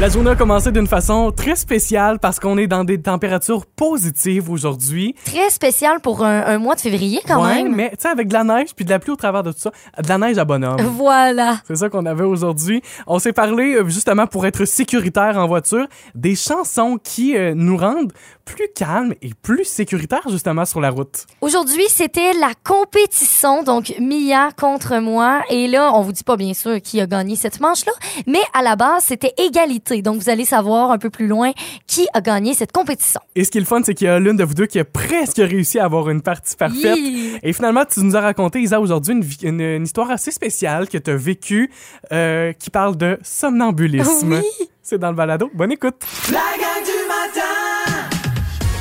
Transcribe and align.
La 0.00 0.08
journée 0.08 0.30
a 0.30 0.34
commencé 0.34 0.72
d'une 0.72 0.88
façon 0.88 1.30
très 1.30 1.54
spéciale 1.54 2.18
parce 2.18 2.40
qu'on 2.40 2.58
est 2.58 2.66
dans 2.66 2.82
des 2.82 3.00
températures 3.00 3.64
positives 3.64 4.50
aujourd'hui. 4.50 5.14
Très 5.24 5.50
spécial 5.50 6.00
pour 6.00 6.24
un, 6.24 6.42
un 6.46 6.58
mois 6.58 6.74
de 6.74 6.80
février 6.80 7.20
quand 7.26 7.40
Ouais, 7.44 7.62
même. 7.62 7.74
mais 7.76 7.90
tu 7.90 7.98
sais, 8.00 8.08
avec 8.08 8.26
de 8.26 8.32
la 8.32 8.42
neige 8.42 8.74
puis 8.74 8.84
de 8.84 8.90
la 8.90 8.98
pluie 8.98 9.12
au 9.12 9.16
travers 9.16 9.44
de 9.44 9.52
tout 9.52 9.58
ça, 9.60 9.70
de 10.02 10.08
la 10.08 10.18
neige 10.18 10.36
à 10.36 10.44
bonhomme. 10.44 10.80
Voilà. 10.80 11.58
C'est 11.68 11.76
ça 11.76 11.88
qu'on 11.88 12.06
avait 12.06 12.24
aujourd'hui. 12.24 12.82
On 13.06 13.20
s'est 13.20 13.32
parlé 13.32 13.76
euh, 13.76 13.88
justement 13.88 14.26
pour 14.26 14.44
être 14.46 14.64
sécuritaire 14.64 15.38
en 15.38 15.46
voiture, 15.46 15.86
des 16.16 16.34
chansons 16.34 16.98
qui 17.02 17.36
euh, 17.36 17.54
nous 17.54 17.76
rendent 17.76 18.12
plus 18.44 18.68
calmes 18.74 19.14
et 19.22 19.30
plus 19.42 19.64
sécuritaires 19.64 20.28
justement 20.28 20.64
sur 20.64 20.80
la 20.80 20.90
route. 20.90 21.26
Aujourd'hui, 21.40 21.84
c'était 21.88 22.32
la 22.34 22.52
compétition, 22.62 23.62
donc 23.62 23.94
Mia 23.98 24.50
contre 24.58 24.98
moi. 24.98 25.42
Et 25.50 25.66
là, 25.66 25.92
on 25.94 26.02
vous 26.02 26.12
dit 26.12 26.24
pas 26.24 26.36
bien 26.36 26.54
sûr 26.54 26.80
qui 26.82 27.00
a 27.00 27.06
gagné 27.06 27.36
cette 27.36 27.60
manche-là, 27.60 27.92
mais 28.26 28.40
à 28.52 28.62
la 28.62 28.76
base, 28.76 29.04
c'était 29.04 29.32
égalité. 29.38 30.02
Donc, 30.02 30.16
vous 30.20 30.28
allez 30.30 30.44
savoir 30.44 30.90
un 30.90 30.98
peu 30.98 31.10
plus 31.10 31.26
loin 31.26 31.52
qui 31.86 32.06
a 32.14 32.20
gagné 32.20 32.54
cette 32.54 32.72
compétition. 32.72 33.20
Et 33.34 33.44
ce 33.44 33.50
qui 33.50 33.58
est 33.58 33.60
le 33.62 33.66
fun, 33.66 33.80
c'est 33.84 33.94
qu'il 33.94 34.06
y 34.06 34.10
a 34.10 34.18
l'une 34.18 34.36
de 34.36 34.44
vous 34.44 34.54
deux 34.54 34.66
qui 34.66 34.78
a 34.78 34.84
presque 34.84 35.38
réussi 35.38 35.78
à 35.78 35.84
avoir 35.84 36.08
une 36.10 36.22
partie 36.22 36.56
parfaite. 36.56 36.98
Et 37.42 37.52
finalement, 37.52 37.84
tu 37.84 38.00
nous 38.00 38.16
as 38.16 38.20
raconté, 38.20 38.60
Isa, 38.60 38.80
aujourd'hui, 38.80 39.12
une, 39.14 39.22
vi- 39.24 39.44
une- 39.46 39.60
une 39.60 39.84
histoire 39.84 40.10
assez 40.10 40.30
spéciale 40.30 40.88
que 40.88 40.98
tu 40.98 41.10
as 41.10 41.16
vécue 41.16 41.70
euh, 42.12 42.52
qui 42.52 42.70
parle 42.70 42.96
de 42.96 43.18
somnambulisme. 43.22 44.34
Oui. 44.34 44.66
C'est 44.82 44.98
dans 44.98 45.08
le 45.10 45.16
balado. 45.16 45.50
Bonne 45.54 45.72
écoute. 45.72 45.96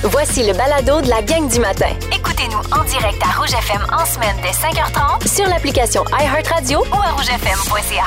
Voici 0.05 0.43
le 0.43 0.51
balado 0.51 0.99
de 0.99 1.07
la 1.07 1.21
gang 1.21 1.49
du 1.49 1.59
matin. 1.59 1.87
Écoutez-nous 2.13 2.59
en 2.77 2.83
direct 2.83 3.23
à 3.23 3.39
Rouge 3.39 3.53
FM 3.53 3.87
en 3.89 4.05
semaine 4.05 4.35
dès 4.41 4.51
5h30 4.51 5.33
Sur 5.33 5.47
l'application 5.47 6.03
iHeartRadio 6.19 6.79
ou 6.79 6.95
à 6.95 7.11
rougefm.ca. 7.11 8.03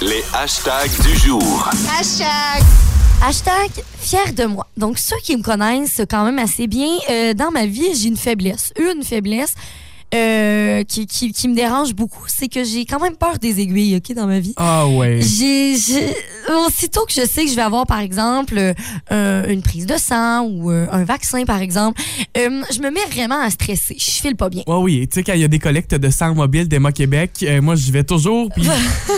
Les 0.00 0.24
hashtags 0.34 1.00
du 1.00 1.16
jour. 1.16 1.70
Hashtag 3.24 3.70
fier 4.00 4.32
de 4.32 4.46
moi. 4.46 4.66
Donc, 4.76 4.98
ceux 4.98 5.16
qui 5.22 5.36
me 5.36 5.42
connaissent 5.44 6.02
quand 6.10 6.24
même 6.24 6.40
assez 6.40 6.66
bien, 6.66 6.88
euh, 7.10 7.32
dans 7.32 7.52
ma 7.52 7.66
vie, 7.66 7.94
j'ai 7.94 8.08
une 8.08 8.16
faiblesse. 8.16 8.72
Une 8.76 9.04
faiblesse 9.04 9.54
euh, 10.14 10.84
qui, 10.84 11.06
qui, 11.06 11.32
qui 11.32 11.48
me 11.48 11.56
dérange 11.56 11.94
beaucoup, 11.94 12.24
c'est 12.28 12.48
que 12.48 12.62
j'ai 12.62 12.84
quand 12.84 13.00
même 13.00 13.16
peur 13.16 13.38
des 13.38 13.60
aiguilles, 13.60 13.96
OK, 13.96 14.14
dans 14.14 14.26
ma 14.26 14.38
vie. 14.38 14.54
Ah 14.56 14.86
ouais. 14.86 15.20
J'ai, 15.20 15.74
aussitôt 16.66 17.04
que 17.04 17.12
je 17.12 17.26
sais 17.26 17.44
que 17.44 17.50
je 17.50 17.56
vais 17.56 17.62
avoir, 17.62 17.86
par 17.86 17.98
exemple, 17.98 18.74
euh, 19.10 19.48
une 19.48 19.62
prise 19.62 19.86
de 19.86 19.96
sang 19.96 20.42
ou 20.42 20.70
euh, 20.70 20.86
un 20.92 21.04
vaccin, 21.04 21.44
par 21.44 21.60
exemple, 21.60 22.00
je 22.36 22.80
me 22.80 22.90
mets 22.90 23.04
vraiment 23.10 23.40
à 23.40 23.50
stresser. 23.50 23.96
Je 23.98 24.10
file 24.10 24.36
pas 24.36 24.48
bien. 24.48 24.62
Ouais, 24.66 24.76
oui, 24.76 25.08
tu 25.08 25.14
sais, 25.14 25.24
quand 25.24 25.32
il 25.32 25.40
y 25.40 25.44
a 25.44 25.48
des 25.48 25.58
collectes 25.58 25.94
de 25.94 26.10
sang 26.10 26.34
mobile 26.34 26.68
d'Emma 26.68 26.92
Québec, 26.92 27.44
moi, 27.60 27.74
j'y 27.74 27.90
vais 27.90 28.04
toujours, 28.04 28.50
puis 28.54 28.68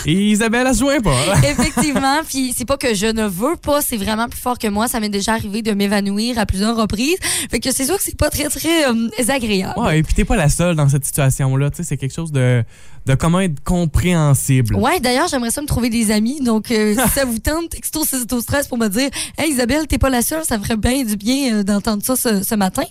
et 0.07 0.13
Isabelle, 0.31 0.67
elle 0.67 0.75
se 0.75 0.81
joint 0.81 1.01
pas. 1.01 1.17
Effectivement, 1.51 2.21
puis 2.27 2.55
c'est 2.57 2.65
pas 2.65 2.77
que 2.77 2.95
je 2.95 3.07
ne 3.07 3.27
veux 3.27 3.57
pas, 3.57 3.83
c'est 3.83 3.97
vraiment 3.97 4.29
plus 4.29 4.41
fort 4.41 4.59
que 4.59 4.69
moi. 4.69 4.89
Ça 4.89 5.01
m'est 5.01 5.09
déjà 5.09 5.35
arrivé 5.35 5.63
de 5.63 5.73
m'évanouir 5.73 6.39
à 6.39 6.47
plusieurs 6.47 6.77
reprises. 6.77 7.17
Fait 7.51 7.61
que 7.61 7.71
c'est 7.71 7.85
sûr 7.85 7.97
que 7.97 8.03
c'est 8.03 8.17
pas 8.17 8.31
très, 8.31 8.49
très 8.49 8.85
agréable. 9.29 9.79
Ouais, 9.79 9.99
et 9.99 10.03
puis 10.03 10.15
t'es 10.15 10.25
pas 10.25 10.37
la 10.37 10.49
seule 10.49 10.75
dans 10.75 10.86
cette 10.89 11.05
situation-là, 11.05 11.71
c'est 11.73 11.97
quelque 11.97 12.15
chose 12.15 12.33
de, 12.33 12.65
de 13.07 13.15
comment 13.15 13.41
être 13.41 13.63
compréhensible. 13.63 14.75
Ouais, 14.75 14.99
d'ailleurs, 14.99 15.29
j'aimerais 15.29 15.51
ça 15.51 15.63
me 15.63 15.67
trouver 15.67 15.91
des 15.91 16.11
amis. 16.11 16.41
Donc, 16.41 16.71
euh, 16.73 16.95
si 16.95 17.11
ça 17.11 17.25
vous 17.25 17.39
tente, 17.39 17.71
texto 17.71 18.05
c'est 18.05 18.33
au 18.33 18.41
stress 18.41 18.67
pour 18.67 18.79
me 18.79 18.89
dire 18.89 19.09
Hey 19.39 19.53
Isabelle, 19.53 19.87
t'es 19.87 19.99
pas 19.99 20.11
la 20.11 20.23
seule, 20.23 20.45
ça 20.45 20.59
ferait 20.59 20.77
bien 20.77 21.05
du 21.05 21.17
bien 21.17 21.55
euh, 21.55 21.63
d'entendre 21.63 22.03
ça 22.03 22.17
ce, 22.17 22.43
ce 22.43 22.55
matin. 22.57 22.83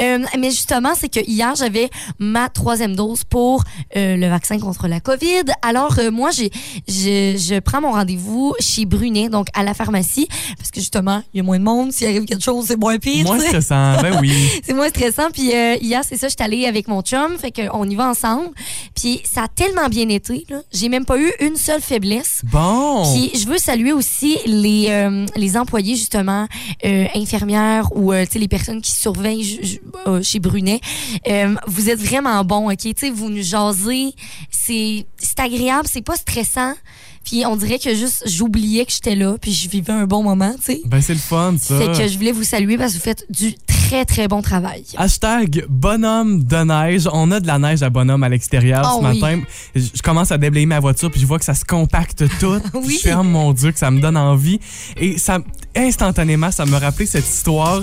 Euh, 0.00 0.20
mais 0.38 0.50
justement, 0.50 0.92
c'est 0.96 1.08
que 1.08 1.20
hier, 1.26 1.54
j'avais 1.56 1.90
ma 2.20 2.48
troisième 2.48 2.94
dose 2.94 3.24
pour 3.24 3.64
le 3.94 4.28
vaccin 4.28 4.58
contre 4.58 4.86
la 4.86 5.00
COVID. 5.00 5.44
Alors, 5.62 5.98
moi, 6.12 6.30
j'ai, 6.30 6.50
je, 6.86 7.36
je 7.36 7.58
prends 7.58 7.80
mon 7.80 7.92
rendez-vous 7.92 8.54
chez 8.60 8.84
Brunet, 8.84 9.28
donc 9.28 9.48
à 9.54 9.64
la 9.64 9.74
pharmacie, 9.74 10.28
parce 10.56 10.70
que 10.70 10.80
justement, 10.80 11.22
il 11.32 11.38
y 11.38 11.40
a 11.40 11.42
moins 11.42 11.58
de 11.58 11.64
monde. 11.64 11.92
S'il 11.92 12.06
arrive 12.06 12.24
quelque 12.24 12.44
chose, 12.44 12.66
c'est 12.68 12.78
moins 12.78 12.98
pire. 12.98 13.24
Moins 13.24 13.40
stressant, 13.40 14.00
ben 14.00 14.18
oui. 14.20 14.32
C'est 14.64 14.72
moins 14.72 14.88
stressant. 14.88 15.30
Puis 15.32 15.50
hier, 15.80 16.02
c'est 16.08 16.16
ça, 16.16 16.28
j'étais 16.28 16.44
allée 16.44 16.66
avec 16.66 16.88
mon 16.88 17.02
chum, 17.02 17.36
fait 17.38 17.50
qu'on 17.50 17.88
y 17.88 17.94
va 17.94 18.08
ensemble. 18.08 18.50
Puis 18.94 19.20
ça 19.24 19.44
a 19.44 19.48
tellement 19.64 19.88
bien 19.88 20.08
été, 20.08 20.44
là. 20.48 20.60
J'ai 20.72 20.88
même 20.88 21.04
pas 21.04 21.18
eu 21.18 21.32
une 21.40 21.56
seule 21.56 21.80
faiblesse. 21.80 22.42
Bon. 22.44 23.02
Puis 23.12 23.38
je 23.38 23.46
veux 23.46 23.58
saluer 23.58 23.92
aussi 23.92 24.38
les, 24.46 24.86
euh, 24.88 25.26
les 25.36 25.56
employés, 25.56 25.96
justement, 25.96 26.46
euh, 26.84 27.06
infirmières 27.14 27.88
ou 27.96 28.12
euh, 28.12 28.24
tu 28.26 28.32
sais, 28.32 28.38
les 28.38 28.48
personnes 28.48 28.82
qui 28.82 28.90
surveillent 28.90 29.80
euh, 30.06 30.22
chez 30.22 30.38
Brunet. 30.38 30.80
Euh, 31.28 31.54
vous 31.66 31.88
êtes 31.88 32.00
vraiment 32.00 32.44
bons, 32.44 32.70
OK? 32.70 32.78
Tu 32.78 32.92
sais, 32.96 33.10
vous 33.10 33.30
nous 33.30 33.42
jasez. 33.42 34.14
C'est 34.50 35.06
c'est 35.16 35.40
agréable, 35.40 35.88
c'est 35.90 36.04
pas 36.04 36.16
stressant. 36.16 36.74
Puis 37.24 37.44
on 37.46 37.56
dirait 37.56 37.78
que 37.78 37.94
juste 37.94 38.24
j'oubliais 38.26 38.84
que 38.84 38.92
j'étais 38.92 39.14
là, 39.14 39.36
puis 39.40 39.52
je 39.52 39.68
vivais 39.68 39.92
un 39.92 40.06
bon 40.06 40.22
moment, 40.22 40.54
tu 40.56 40.74
sais. 40.74 40.80
Ben 40.86 41.00
c'est 41.00 41.14
le 41.14 41.18
fun, 41.20 41.54
ça. 41.60 41.78
Fait 41.78 41.86
que 41.86 42.08
je 42.08 42.16
voulais 42.16 42.32
vous 42.32 42.44
saluer 42.44 42.76
parce 42.76 42.92
que 42.92 42.98
vous 42.98 43.04
faites 43.04 43.24
du 43.30 43.54
très, 43.66 44.04
très 44.04 44.28
bon 44.28 44.42
travail. 44.42 44.84
Hashtag 44.96 45.64
bonhomme 45.68 46.44
de 46.44 46.56
neige. 46.56 47.08
On 47.12 47.30
a 47.30 47.40
de 47.40 47.46
la 47.46 47.58
neige 47.58 47.82
à 47.82 47.90
bonhomme 47.90 48.22
à 48.22 48.28
l'extérieur 48.28 48.82
Oh 48.94 48.98
ce 48.98 49.02
matin. 49.02 49.40
Je 49.74 49.82
je 49.94 50.02
commence 50.02 50.32
à 50.32 50.38
déblayer 50.38 50.66
ma 50.66 50.80
voiture 50.80 51.10
puis 51.10 51.20
je 51.20 51.26
vois 51.26 51.38
que 51.38 51.44
ça 51.44 51.54
se 51.54 51.64
compacte 51.64 52.24
tout. 52.38 52.60
Oui. 52.74 52.94
Je 52.96 53.08
fais, 53.08 53.14
oh 53.14 53.22
mon 53.22 53.52
Dieu, 53.52 53.72
que 53.72 53.78
ça 53.78 53.90
me 53.90 54.00
donne 54.00 54.16
envie. 54.16 54.58
Et 54.96 55.16
ça, 55.16 55.38
instantanément, 55.74 56.50
ça 56.50 56.66
me 56.66 56.76
rappelait 56.76 57.06
cette 57.06 57.28
histoire 57.28 57.82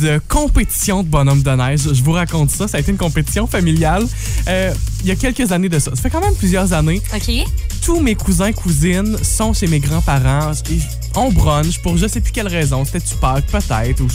de 0.00 0.20
compétition 0.28 1.02
de 1.02 1.08
bonhomme 1.08 1.42
de 1.42 1.50
neige. 1.50 1.92
Je 1.92 2.02
vous 2.02 2.12
raconte 2.12 2.50
ça. 2.50 2.68
Ça 2.68 2.76
a 2.76 2.80
été 2.80 2.90
une 2.90 2.98
compétition 2.98 3.46
familiale 3.46 4.06
euh, 4.48 4.72
il 5.02 5.08
y 5.08 5.10
a 5.10 5.16
quelques 5.16 5.50
années 5.52 5.68
de 5.68 5.78
ça. 5.78 5.90
Ça 5.94 6.02
fait 6.02 6.10
quand 6.10 6.20
même 6.20 6.34
plusieurs 6.34 6.72
années. 6.72 7.00
OK? 7.14 7.30
Tous 7.82 8.00
mes 8.00 8.14
cousins, 8.14 8.52
cousines 8.52 9.16
sont 9.22 9.52
chez 9.52 9.66
mes 9.66 9.80
grands-parents. 9.80 10.52
On 11.16 11.32
brunch 11.32 11.80
pour 11.82 11.96
je 11.96 12.06
sais 12.06 12.20
plus 12.20 12.32
quelle 12.32 12.48
raison. 12.48 12.84
C'était-tu 12.84 13.16
Pâques, 13.16 13.46
peut-être, 13.46 14.00
ou... 14.00 14.08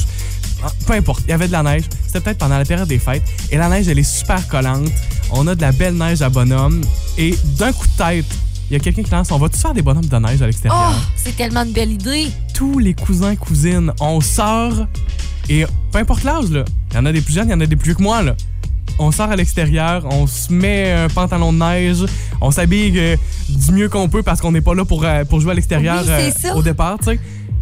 ah, 0.63 0.71
Peu 0.85 0.93
importe, 0.93 1.23
il 1.27 1.31
y 1.31 1.33
avait 1.33 1.47
de 1.47 1.51
la 1.51 1.63
neige. 1.63 1.83
C'était 2.05 2.21
peut-être 2.21 2.37
pendant 2.37 2.57
la 2.57 2.65
période 2.65 2.87
des 2.87 2.97
fêtes. 2.99 3.23
Et 3.51 3.57
la 3.57 3.67
neige, 3.69 3.87
elle 3.89 3.99
est 3.99 4.03
super 4.03 4.47
collante. 4.47 4.89
On 5.31 5.45
a 5.47 5.55
de 5.55 5.61
la 5.61 5.73
belle 5.73 5.95
neige 5.95 6.21
à 6.21 6.29
bonhomme. 6.29 6.81
Et 7.17 7.35
d'un 7.57 7.73
coup 7.73 7.87
de 7.87 7.97
tête, 8.03 8.25
il 8.69 8.73
y 8.73 8.75
a 8.77 8.79
quelqu'un 8.79 9.03
qui 9.03 9.11
lance 9.11 9.31
On 9.31 9.37
va 9.37 9.49
tous 9.49 9.59
faire 9.59 9.73
des 9.73 9.81
bonhommes 9.81 10.05
de 10.05 10.17
neige 10.17 10.41
à 10.41 10.45
l'extérieur? 10.45 10.93
Oh, 10.93 10.99
c'est 11.15 11.35
tellement 11.35 11.63
une 11.63 11.73
belle 11.73 11.91
idée. 11.91 12.27
tous 12.53 12.79
les 12.79 12.93
cousins, 12.93 13.35
cousines, 13.35 13.91
on 13.99 14.21
sort 14.21 14.87
et 15.49 15.65
peu 15.91 15.99
importe 15.99 16.23
l'âge, 16.23 16.49
là. 16.49 16.65
Il 16.91 16.95
y 16.95 16.99
en 16.99 17.05
a 17.05 17.11
des 17.11 17.21
plus 17.21 17.33
jeunes, 17.33 17.47
il 17.47 17.51
y 17.51 17.53
en 17.53 17.61
a 17.61 17.65
des 17.65 17.75
plus 17.75 17.85
vieux 17.85 17.95
que 17.95 18.03
moi, 18.03 18.21
là. 18.21 18.35
On 18.99 19.11
sort 19.11 19.29
à 19.29 19.35
l'extérieur, 19.35 20.05
on 20.11 20.25
se 20.25 20.51
met 20.51 20.91
un 20.91 21.07
pantalon 21.07 21.53
de 21.53 21.59
neige, 21.59 22.03
on 22.41 22.49
s'habille 22.51 22.93
euh, 22.97 23.15
du 23.49 23.71
mieux 23.71 23.89
qu'on 23.89 24.09
peut 24.09 24.23
parce 24.23 24.41
qu'on 24.41 24.51
n'est 24.51 24.61
pas 24.61 24.73
là 24.73 24.85
pour, 24.85 25.03
euh, 25.05 25.23
pour 25.23 25.39
jouer 25.39 25.51
à 25.51 25.55
l'extérieur 25.55 26.03
Oui, 26.05 26.31
ça. 26.35 26.55
au 26.55 26.63
départ, 26.63 26.97
tu 26.99 27.05
sais. 27.05 27.19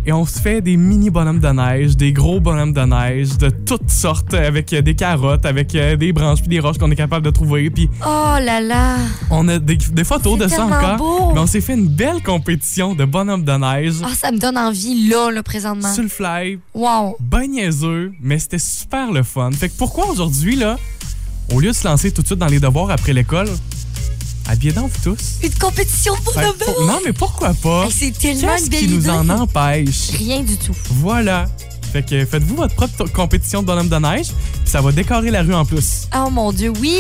Et 0.07 0.13
on 0.13 0.23
se 0.23 0.39
fait 0.39 0.61
des 0.61 0.77
mini 0.77 1.09
bonhommes 1.09 1.39
de 1.39 1.47
neige, 1.47 1.97
des 1.97 2.13
gros 2.13 2.39
bonhommes 2.39 2.73
de 2.73 2.81
neige 2.81 3.37
de 3.39 3.49
toutes 3.49 3.89
sortes, 3.89 4.35
avec 4.35 4.71
euh, 4.71 4.81
des 4.83 4.93
carottes, 4.93 5.45
avec 5.47 5.73
euh, 5.73 5.95
des 5.95 6.13
branches 6.13 6.39
puis 6.41 6.47
des 6.47 6.59
roches 6.59 6.77
qu'on 6.77 6.91
est 6.91 6.95
capable 6.95 7.25
de 7.25 7.31
trouver. 7.31 7.71
Puis 7.71 7.89
Oh 8.05 8.35
là 8.39 8.61
là. 8.61 8.97
on 9.31 9.47
a 9.47 9.57
des, 9.57 9.75
des 9.77 10.03
photos 10.03 10.37
de 10.37 10.47
ça 10.47 10.63
encore. 10.63 10.97
beau. 10.97 11.31
Mais 11.33 11.39
on 11.39 11.47
s'est 11.47 11.59
fait 11.59 11.73
une 11.73 11.87
belle 11.87 12.21
compétition 12.23 12.93
de 12.93 13.03
bonhommes 13.03 13.43
de 13.43 13.51
neige. 13.53 13.95
Ah, 14.03 14.09
ça 14.15 14.31
me 14.31 14.37
donne 14.37 14.59
envie 14.59 15.09
là, 15.09 15.31
là, 15.31 15.41
présentement. 15.41 15.91
Sur 15.91 16.03
le 16.03 16.09
fly, 16.09 16.59
Wow. 16.75 17.17
ben 17.19 17.47
niaiseux, 17.47 18.11
mais 18.21 18.37
c'était 18.37 18.59
super 18.59 19.11
le 19.11 19.23
fun. 19.23 19.49
Fait 19.53 19.69
que 19.69 19.73
pourquoi 19.75 20.07
aujourd'hui, 20.11 20.55
là, 20.55 20.77
au 21.53 21.59
lieu 21.59 21.69
de 21.71 21.75
se 21.75 21.87
lancer 21.87 22.11
tout 22.11 22.21
de 22.21 22.27
suite 22.27 22.39
dans 22.39 22.47
les 22.47 22.59
devoirs 22.59 22.89
après 22.91 23.13
l'école, 23.13 23.49
habillez 24.47 24.71
donc 24.73 24.91
vous 24.91 25.11
tous. 25.15 25.35
Une 25.43 25.53
compétition 25.55 26.13
pour 26.23 26.33
Ben, 26.33 26.49
de 26.51 26.63
pour- 26.63 26.85
non, 26.85 26.99
mais 27.05 27.13
pourquoi 27.13 27.53
pas? 27.53 27.85
Hey, 27.85 27.91
c'est 27.91 28.11
tellement 28.17 28.55
Qu'est-ce 28.55 28.69
qui 28.69 28.87
nous 28.87 29.09
en 29.09 29.27
empêche? 29.29 30.11
Rien 30.17 30.41
du 30.41 30.57
tout. 30.57 30.75
Voilà. 31.01 31.45
Fait 31.93 32.03
que 32.03 32.25
faites-vous 32.25 32.55
votre 32.57 32.75
propre 32.75 33.05
compétition 33.05 33.61
de 33.61 33.67
bonhomme 33.67 33.87
de 33.87 33.95
neige, 33.97 34.27
puis 34.27 34.65
ça 34.71 34.81
va 34.81 34.91
décorer 34.91 35.31
la 35.31 35.43
rue 35.43 35.53
en 35.53 35.63
plus. 35.65 36.07
Oh 36.15 36.29
mon 36.29 36.51
Dieu, 36.51 36.73
oui. 36.81 36.99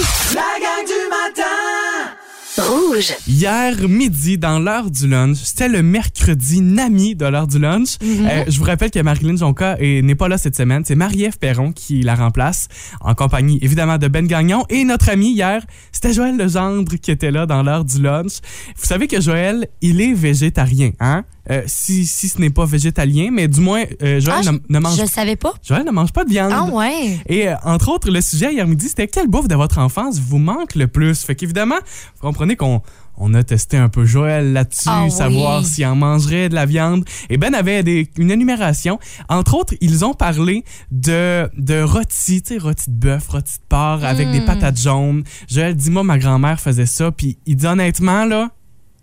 Rouge. 2.57 3.13
Hier 3.27 3.75
midi, 3.89 4.37
dans 4.37 4.59
l'heure 4.59 4.89
du 4.89 5.07
lunch, 5.07 5.37
c'était 5.43 5.67
le 5.67 5.83
mercredi 5.83 6.61
Nami 6.61 7.15
de 7.15 7.25
l'heure 7.25 7.47
du 7.47 7.59
lunch. 7.59 7.95
Euh, 8.01 8.43
je 8.47 8.57
vous 8.57 8.63
rappelle 8.63 8.91
que 8.91 8.99
Marilyn 8.99 9.35
Jonca 9.35 9.75
est- 9.79 10.01
n'est 10.01 10.15
pas 10.15 10.27
là 10.29 10.37
cette 10.37 10.55
semaine. 10.55 10.83
C'est 10.85 10.95
Marie-Ève 10.95 11.37
Perron 11.37 11.71
qui 11.73 12.01
la 12.01 12.15
remplace, 12.15 12.67
en 13.01 13.13
compagnie 13.13 13.59
évidemment 13.61 13.97
de 13.97 14.07
Ben 14.07 14.25
Gagnon. 14.25 14.63
Et 14.69 14.85
notre 14.85 15.09
ami 15.09 15.31
hier, 15.33 15.65
c'était 15.91 16.13
Joël 16.13 16.37
Legendre 16.37 16.95
qui 17.01 17.11
était 17.11 17.31
là 17.31 17.45
dans 17.45 17.61
l'heure 17.61 17.83
du 17.83 18.01
lunch. 18.01 18.39
Vous 18.77 18.85
savez 18.85 19.07
que 19.07 19.19
Joël, 19.19 19.67
il 19.81 19.99
est 20.01 20.13
végétarien, 20.13 20.91
hein? 20.99 21.25
Euh, 21.51 21.61
si, 21.67 22.05
si 22.07 22.27
ce 22.29 22.39
n'est 22.41 22.49
pas 22.49 22.65
végétalien, 22.65 23.29
mais 23.31 23.47
du 23.47 23.59
moins, 23.61 23.83
euh, 24.01 24.19
Joël 24.19 24.41
Ah, 24.47 24.51
ne, 24.51 24.57
ne 24.67 24.79
mange 24.79 24.99
Je 24.99 25.05
savais 25.05 25.35
pas. 25.35 25.53
Joël 25.63 25.83
ne 25.85 25.91
mange 25.91 26.11
pas 26.11 26.23
de 26.23 26.29
viande. 26.29 26.51
Ah 26.53 26.63
ouais. 26.65 27.19
Et 27.27 27.47
euh, 27.49 27.55
entre 27.63 27.89
autres, 27.89 28.09
le 28.09 28.19
sujet 28.21 28.51
hier 28.53 28.65
midi, 28.67 28.89
c'était 28.89 29.07
quelle 29.07 29.27
bouffe 29.27 29.47
de 29.47 29.55
votre 29.55 29.77
enfance 29.77 30.19
vous 30.19 30.39
manque 30.39 30.73
le 30.75 30.87
plus? 30.87 31.21
Fait 31.23 31.35
qu'évidemment, 31.35 31.75
vous 32.15 32.21
comprenez 32.21 32.55
qu'on 32.55 32.81
on 33.17 33.33
a 33.33 33.43
testé 33.43 33.77
un 33.77 33.87
peu 33.87 34.03
Joël 34.05 34.51
là-dessus, 34.51 34.87
Ah 34.87 35.03
oui. 35.05 35.11
savoir 35.11 35.63
s'il 35.65 35.85
en 35.85 35.95
mangerait 35.95 36.49
de 36.49 36.55
la 36.55 36.65
viande. 36.65 37.05
Et 37.29 37.37
Ben 37.37 37.53
avait 37.53 37.81
des- 37.81 38.09
une 38.17 38.29
énumération. 38.31 38.99
Entre 39.29 39.53
autres, 39.55 39.73
ils 39.79 40.03
ont 40.03 40.13
parlé 40.13 40.65
de, 40.91 41.49
de 41.57 41.81
rôti, 41.81 42.41
tu 42.41 42.55
sais, 42.55 42.59
rôti 42.59 42.89
de 42.89 42.95
bœuf, 42.95 43.27
rôti 43.29 43.53
de 43.53 43.63
porc 43.69 44.03
avec 44.03 44.27
Hmm. 44.27 44.31
des 44.33 44.41
patates 44.41 44.79
jaunes. 44.79 45.23
Joël 45.47 45.75
dit, 45.75 45.91
moi, 45.91 46.03
ma 46.03 46.17
grand-mère 46.17 46.59
faisait 46.59 46.85
ça. 46.87 47.11
Puis 47.11 47.37
il 47.45 47.55
dit 47.55 47.65
honnêtement, 47.67 48.25
là, 48.25 48.49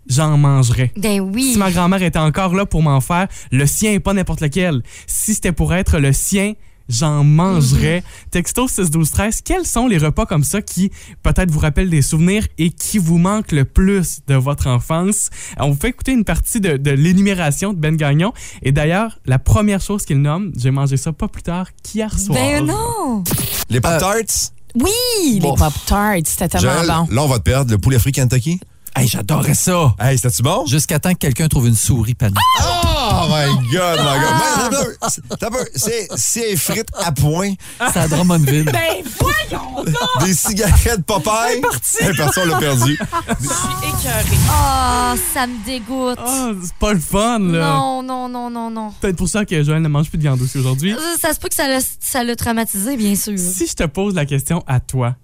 j'en 0.07 0.37
mangerais. 0.37 0.91
Ben 0.97 1.19
oui. 1.19 1.53
Si 1.53 1.57
ma 1.57 1.71
grand-mère 1.71 2.01
était 2.03 2.19
encore 2.19 2.53
là 2.53 2.65
pour 2.65 2.81
m'en 2.83 3.01
faire, 3.01 3.27
le 3.51 3.65
sien, 3.65 3.99
pas 3.99 4.13
n'importe 4.13 4.41
lequel. 4.41 4.83
Si 5.07 5.33
c'était 5.33 5.51
pour 5.51 5.73
être 5.73 5.99
le 5.99 6.11
sien, 6.13 6.53
j'en 6.89 7.23
mangerais. 7.23 7.97
Mhm. 8.01 8.29
Texto 8.31 8.67
6 8.67 8.91
12 8.91 9.11
13, 9.11 9.41
quels 9.41 9.65
sont 9.65 9.87
les 9.87 9.97
repas 9.97 10.25
comme 10.25 10.43
ça 10.43 10.61
qui 10.61 10.91
peut-être 11.23 11.49
vous 11.49 11.59
rappellent 11.59 11.89
des 11.89 12.01
souvenirs 12.01 12.45
et 12.57 12.71
qui 12.71 12.97
vous 12.97 13.17
manquent 13.17 13.53
le 13.53 13.63
plus 13.63 14.19
de 14.27 14.35
votre 14.35 14.67
enfance? 14.67 15.29
On 15.57 15.71
vous 15.71 15.79
fait 15.79 15.89
écouter 15.89 16.11
une 16.11 16.25
partie 16.25 16.59
de, 16.59 16.75
de 16.75 16.91
l'énumération 16.91 17.71
de 17.71 17.77
Ben 17.79 17.95
Gagnon. 17.95 18.33
Et 18.63 18.73
d'ailleurs, 18.73 19.17
la 19.25 19.39
première 19.39 19.79
chose 19.81 20.03
qu'il 20.05 20.21
nomme, 20.21 20.51
j'ai 20.57 20.71
mangé 20.71 20.97
ça 20.97 21.13
pas 21.13 21.29
plus 21.29 21.43
tard 21.43 21.67
qu'hier 21.83 22.17
soir. 22.19 22.37
Ben 22.37 22.65
non. 22.65 23.23
Les 23.69 23.79
Pop-Tarts, 23.79 24.51
Oui, 24.75 25.39
Bon. 25.39 25.53
les 25.53 25.57
Pop-Tarts, 25.57 26.17
c'était 26.25 26.49
tellement 26.49 26.73
Joël, 26.73 26.87
bon. 26.87 27.15
là, 27.15 27.23
on 27.23 27.27
va 27.27 27.37
te 27.37 27.43
perdre. 27.43 27.71
Le 27.71 27.77
poulet 27.77 27.97
frit 27.97 28.11
Kentucky? 28.11 28.59
Hey, 28.95 29.07
j'adorais 29.07 29.55
ça. 29.55 29.95
Hey, 29.99 30.17
c'était-tu 30.17 30.43
bon? 30.43 30.65
Jusqu'à 30.67 30.99
temps 30.99 31.13
que 31.13 31.17
quelqu'un 31.17 31.47
trouve 31.47 31.67
une 31.67 31.75
souris 31.75 32.13
panée. 32.13 32.35
Oh 32.61 33.27
my 33.27 33.47
God, 33.71 33.99
my 33.99 34.19
God. 34.19 34.35
Mais, 34.39 34.69
t'as 34.69 34.69
peu, 34.69 34.95
t'as 35.39 35.49
peu, 35.49 35.65
C'est 35.75 36.07
c'est 36.15 36.55
frites 36.55 36.89
à 37.03 37.11
point, 37.11 37.53
C'est 37.91 37.99
à 37.99 38.07
Drummondville. 38.07 38.65
Ben 38.71 39.03
voyons! 39.19 39.83
des 40.23 40.33
cigarettes 40.33 41.03
Popeye? 41.05 41.61
C'est 41.81 42.15
parti, 42.15 42.39
on 42.39 42.45
l'a 42.45 42.57
perdu. 42.59 42.97
Je 43.41 43.45
suis 43.47 43.89
écœurée. 43.89 44.37
Ah, 44.49 45.15
ça 45.33 45.47
me 45.47 45.65
dégoûte. 45.65 46.17
Ah, 46.23 46.51
c'est 46.63 46.73
pas 46.75 46.93
le 46.93 46.99
fun, 46.99 47.39
là. 47.39 47.73
non, 47.73 48.03
non, 48.03 48.29
non, 48.29 48.49
non, 48.49 48.69
non. 48.69 48.93
Peut-être 49.01 49.17
pour 49.17 49.27
ça 49.27 49.43
que 49.43 49.63
Joël 49.63 49.81
ne 49.81 49.87
mange 49.87 50.09
plus 50.09 50.17
de 50.17 50.23
viande 50.23 50.41
aussi 50.41 50.57
aujourd'hui. 50.59 50.93
Euh, 50.93 50.99
Ça 51.19 51.33
se 51.33 51.39
peut 51.39 51.49
que 51.49 51.55
ça 51.55 51.67
l'a, 51.67 51.79
ça 51.99 52.23
l'a 52.23 52.35
traumatisé, 52.35 52.95
bien 52.95 53.15
sûr. 53.15 53.37
Si 53.37 53.67
je 53.67 53.73
te 53.73 53.83
pose 53.83 54.13
la 54.13 54.25
question 54.25 54.63
à 54.67 54.79
toi, 54.79 55.15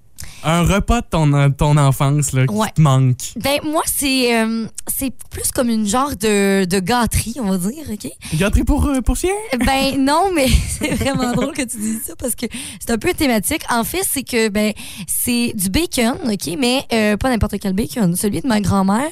un 0.44 0.63
repas 0.63 1.01
de 1.01 1.06
ton, 1.10 1.51
ton 1.51 1.77
enfance 1.77 2.31
là, 2.33 2.45
qui 2.48 2.54
Ouais. 2.54 2.69
te 2.74 2.81
manque. 2.81 3.18
Ben, 3.36 3.60
moi, 3.63 3.81
c'est, 3.86 4.38
euh, 4.38 4.66
c'est 4.88 5.12
plus 5.30 5.51
comme 5.51 5.69
une 5.69 5.86
genre 5.88 6.12
de, 6.16 6.66
de 6.66 6.80
gâterie, 6.80 7.36
on 7.39 7.50
va 7.51 7.57
dire, 7.57 7.83
OK? 7.92 8.10
Gâterie 8.36 8.63
pour, 8.63 8.86
euh, 8.86 9.01
pour 9.01 9.16
chien? 9.18 9.33
Ben 9.66 9.98
non, 10.04 10.31
mais 10.33 10.48
c'est 10.80 10.94
vraiment 10.95 11.33
drôle 11.33 11.54
que 11.54 11.63
tu 11.63 11.77
dises 11.77 12.04
ça 12.07 12.16
parce 12.16 12.36
que 12.36 12.45
c'est 12.80 12.92
un 12.92 12.98
peu 12.98 13.13
thématique. 13.13 13.63
En 13.69 13.83
fait, 13.83 14.04
c'est 14.10 14.24
que 14.24 14.50
ben 14.50 14.74
c'est 15.07 15.54
du 15.56 15.69
bacon, 15.69 16.18
ok, 16.25 16.56
mais 16.57 16.86
euh, 16.94 17.18
pas 17.18 17.30
n'importe 17.30 17.60
quel 17.60 17.74
bacon, 17.74 18.16
celui 18.16 18.42
de 18.42 18.48
ma 18.48 18.62
grand-mère, 18.62 19.10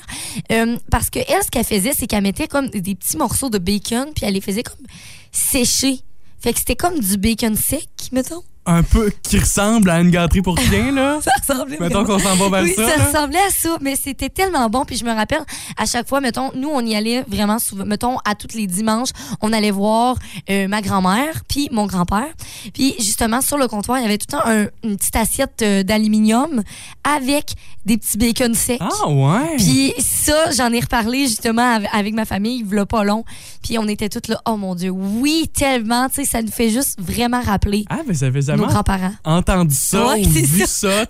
Euh, 0.51 0.77
parce 0.92 1.09
que 1.09 1.19
elle, 1.19 1.44
ce 1.44 1.50
qu'elle 1.51 1.65
faisait, 1.65 1.94
c'est 1.94 2.07
qu'elle 2.07 2.24
mettait 2.24 2.48
comme 2.48 2.68
des, 2.69 2.80
des 2.81 2.95
petits 2.95 3.18
morceaux 3.18 3.50
de 3.50 3.57
bacon 3.57 4.07
puis 4.15 4.25
elle 4.25 4.33
les 4.33 4.42
faisait 4.42 4.63
comme 4.63 4.86
sécher. 5.31 6.00
Fait 6.39 6.54
que 6.54 6.59
c'était 6.59 6.75
comme 6.75 7.00
du 7.00 7.18
bacon 7.18 7.56
sec, 7.56 7.89
mettons. 8.12 8.44
Un 8.69 8.84
peu 8.84 9.12
qui 9.24 9.40
ressemble 9.40 9.90
à 9.90 10.00
une 10.02 10.10
gâterie 10.12 10.42
pour 10.42 10.60
chien, 10.60 10.92
là. 10.92 11.19
Ça 11.24 11.31
ressemblait 11.54 11.78
Mettons 11.80 12.04
qu'on 12.04 12.19
s'en 12.19 12.36
va 12.36 12.50
vers 12.50 12.64
Oui, 12.64 12.74
ça. 12.75 12.88
ça 12.90 12.98
là. 12.98 13.06
ressemblait 13.06 13.40
à 13.40 13.50
ça, 13.50 13.78
mais 13.81 13.96
c'était 13.96 14.30
tellement 14.30 14.69
bon. 14.69 14.84
Puis 14.86 14.98
je 14.98 15.06
me 15.06 15.14
rappelle, 15.14 15.42
à 15.78 15.86
chaque 15.86 16.08
fois, 16.08 16.19
mettons, 16.22 16.52
nous, 16.56 16.69
on 16.69 16.81
y 16.86 16.96
allait 16.96 17.24
vraiment 17.28 17.60
souvent. 17.60 17.86
Mettons, 17.86 18.18
à 18.25 18.36
tous 18.36 18.56
les 18.56 18.68
dimanches, 18.68 19.10
on 19.42 19.54
allait 19.54 19.72
voir 19.72 20.18
euh, 20.50 20.68
ma 20.68 20.81
grand-mère, 20.81 21.42
puis 21.48 21.69
mon 21.72 21.86
grand-père. 21.86 22.28
Puis 22.74 22.94
justement, 23.00 23.42
sur 23.42 23.58
le 23.58 23.68
comptoir, 23.68 24.00
il 24.00 24.04
y 24.04 24.06
avait 24.06 24.18
tout 24.18 24.28
le 24.31 24.38
temps 24.38 24.46
un- 24.46 24.68
une 24.84 24.98
petite 24.98 25.16
assiette 25.16 25.62
euh, 25.62 25.84
d'aluminium 25.84 26.62
avec 27.04 27.54
des 27.86 27.98
petits 27.98 28.18
bacon 28.18 28.54
secs. 28.54 28.80
Ah 28.81 29.08
ouais. 29.10 29.56
Puis 29.58 29.94
ça, 30.00 30.52
j'en 30.52 30.72
ai 30.74 30.81
reparlé 30.81 31.28
justement 31.28 31.62
av- 31.75 31.88
avec 31.94 32.14
ma 32.14 32.25
famille, 32.25 32.66
il 32.69 32.86
pas 32.86 33.04
long. 33.06 33.24
Puis 33.64 33.78
on 33.80 33.88
était 33.88 34.10
toutes 34.10 34.28
là, 34.28 34.42
oh 34.46 34.58
mon 34.58 34.75
Dieu, 34.75 34.90
oui, 34.92 35.50
tellement, 35.54 36.10
tu 36.10 36.16
sais, 36.16 36.25
ça 36.25 36.42
nous 36.42 36.52
fait 36.52 36.69
juste 36.69 37.00
vraiment 37.02 37.42
rappeler 37.42 37.86
Ah, 37.90 38.00
mais 38.08 38.14
j'avais 38.14 38.42
jamais 38.42 38.56
nos 38.56 38.56
entendu 39.24 39.75
ça 39.75 40.07
Ouais, 40.07 40.25
ou 40.25 40.30
vu 40.30 40.63
ça. 40.65 41.06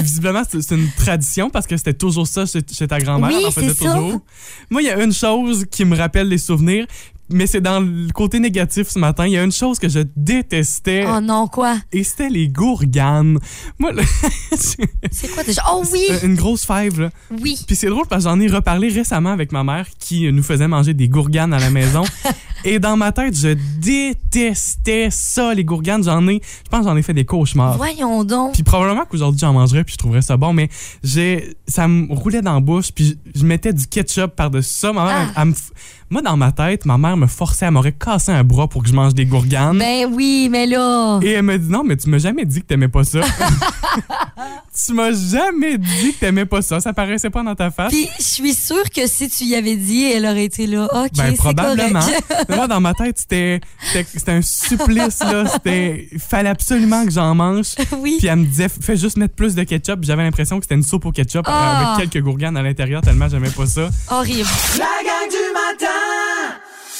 Visiblement, 0.00 0.42
c'est 0.48 0.74
une 0.74 0.90
tradition 0.96 1.50
parce 1.50 1.66
que 1.66 1.76
c'était 1.76 1.94
toujours 1.94 2.26
ça 2.26 2.44
chez, 2.46 2.62
ta 2.86 2.98
grand-mère. 2.98 3.30
Oui, 3.30 3.36
elle 3.40 3.46
en 3.46 3.50
faisait 3.50 3.68
c'est 3.68 3.84
ça. 3.84 3.92
toujours. 3.92 4.20
Moi, 4.70 4.82
il 4.82 4.86
y 4.86 4.90
a 4.90 5.02
une 5.02 5.12
chose 5.12 5.64
qui 5.70 5.84
me 5.84 5.96
rappelle 5.96 6.28
les 6.28 6.38
souvenirs, 6.38 6.86
mais 7.30 7.46
c'est 7.46 7.60
dans 7.60 7.80
le 7.80 8.10
côté 8.12 8.38
négatif 8.40 8.88
ce 8.88 8.98
matin. 8.98 9.26
Il 9.26 9.32
y 9.32 9.38
a 9.38 9.42
une 9.44 9.52
chose 9.52 9.78
que 9.78 9.88
je 9.88 10.00
détestais 10.16 11.06
Oh 11.08 11.20
non, 11.20 11.46
quoi? 11.48 11.76
et 11.92 12.04
c'était 12.04 12.28
les 12.28 12.48
gourganes. 12.48 13.38
Moi, 13.78 13.92
C'est 14.56 15.28
quoi 15.32 15.42
déjà? 15.42 15.62
Oh 15.72 15.82
oui! 15.92 16.04
une 16.22 16.34
grosse 16.34 16.64
fève, 16.66 17.00
là. 17.00 17.10
Oui. 17.42 17.58
Puis 17.66 17.76
c'est 17.76 17.88
drôle 17.88 18.06
parce 18.08 18.24
que 18.24 18.30
j'en 18.30 18.40
ai 18.40 18.46
reparlé 18.48 18.88
récemment 18.88 19.30
avec 19.32 19.52
ma 19.52 19.64
mère 19.64 19.86
qui 19.98 20.30
nous 20.32 20.42
faisait 20.42 20.68
manger 20.68 20.94
des 20.94 21.08
gourganes 21.08 21.52
à 21.52 21.58
la 21.58 21.70
maison. 21.70 22.04
Et 22.66 22.78
dans 22.78 22.96
ma 22.96 23.12
tête, 23.12 23.36
je 23.36 23.54
détestais 23.78 25.08
ça, 25.10 25.52
les 25.54 25.64
gourganes. 25.64 26.02
J'en 26.04 26.26
ai, 26.28 26.40
je 26.64 26.70
pense 26.70 26.80
que 26.80 26.86
j'en 26.86 26.96
ai 26.96 27.02
fait 27.02 27.12
des 27.14 27.24
cauchemars. 27.26 27.76
Voyons 27.76 28.24
donc. 28.24 28.54
Puis 28.54 28.62
probablement 28.62 29.04
qu'aujourd'hui 29.04 29.38
j'en 29.40 29.52
mangerais 29.52 29.84
puis 29.84 29.92
je 29.94 29.98
trouverais 29.98 30.22
ça 30.22 30.36
bon, 30.36 30.52
mais 30.52 30.68
j'ai, 31.02 31.56
ça 31.66 31.86
me 31.88 32.12
roulait 32.14 32.42
dans 32.42 32.54
la 32.54 32.60
bouche 32.60 32.90
puis 32.92 33.18
je, 33.34 33.40
je 33.40 33.44
mettais 33.44 33.72
du 33.72 33.86
ketchup 33.86 34.34
par-dessus 34.34 34.72
ça. 34.72 34.92
Ma 34.92 35.04
mère, 35.04 35.14
Ah. 35.14 35.42
elle- 35.42 35.42
elle 35.42 35.48
me 35.48 35.54
moi 36.14 36.22
dans 36.22 36.36
ma 36.36 36.52
tête, 36.52 36.84
ma 36.86 36.96
mère 36.96 37.16
me 37.16 37.26
forçait, 37.26 37.66
elle 37.66 37.72
m'aurait 37.72 37.90
cassé 37.90 38.30
un 38.30 38.44
bras 38.44 38.68
pour 38.68 38.84
que 38.84 38.88
je 38.88 38.94
mange 38.94 39.14
des 39.14 39.26
gourganes. 39.26 39.78
Ben 39.78 40.06
oui, 40.12 40.48
mais 40.48 40.64
là. 40.64 41.18
Et 41.22 41.32
elle 41.32 41.42
me 41.42 41.58
dit 41.58 41.68
non, 41.68 41.82
mais 41.84 41.96
tu 41.96 42.08
m'as 42.08 42.18
jamais 42.18 42.44
dit 42.44 42.60
que 42.62 42.66
t'aimais 42.66 42.86
pas 42.86 43.02
ça. 43.02 43.18
tu 44.86 44.92
m'as 44.92 45.10
jamais 45.12 45.76
dit 45.76 46.12
que 46.14 46.20
t'aimais 46.20 46.44
pas 46.44 46.62
ça. 46.62 46.78
Ça 46.78 46.92
paraissait 46.92 47.30
pas 47.30 47.42
dans 47.42 47.56
ta 47.56 47.72
face. 47.72 47.92
Puis 47.92 48.08
je 48.18 48.22
suis 48.24 48.54
sûre 48.54 48.88
que 48.94 49.08
si 49.08 49.28
tu 49.28 49.42
y 49.42 49.56
avais 49.56 49.74
dit, 49.74 50.04
elle 50.04 50.24
aurait 50.24 50.44
été 50.44 50.68
là. 50.68 50.84
OK, 50.84 51.10
Ben, 51.16 51.30
c'est 51.30 51.36
probablement. 51.36 51.98
correct. 51.98 52.24
Mais 52.48 52.54
moi, 52.56 52.68
dans 52.68 52.80
ma 52.80 52.94
tête, 52.94 53.18
c'était, 53.18 53.60
c'était, 53.80 54.06
c'était 54.14 54.32
un 54.32 54.42
supplice, 54.42 55.18
là. 55.18 55.46
C'était, 55.46 56.08
il 56.12 56.20
fallait 56.20 56.50
absolument 56.50 57.04
que 57.04 57.10
j'en 57.10 57.34
mange. 57.34 57.74
oui. 57.98 58.16
Puis 58.20 58.28
elle 58.28 58.36
me 58.36 58.44
disait, 58.44 58.68
fais 58.68 58.96
juste 58.96 59.16
mettre 59.16 59.34
plus 59.34 59.56
de 59.56 59.64
ketchup. 59.64 60.00
J'avais 60.02 60.22
l'impression 60.22 60.58
que 60.60 60.64
c'était 60.64 60.76
une 60.76 60.84
soupe 60.84 61.06
au 61.06 61.10
ketchup 61.12 61.42
Ah. 61.48 61.94
avec 61.96 62.08
quelques 62.10 62.24
gourganes 62.24 62.56
à 62.56 62.62
l'intérieur, 62.62 63.02
tellement 63.02 63.28
j'aimais 63.28 63.50
pas 63.50 63.66
ça. 63.66 63.88
Horrible. 64.10 64.48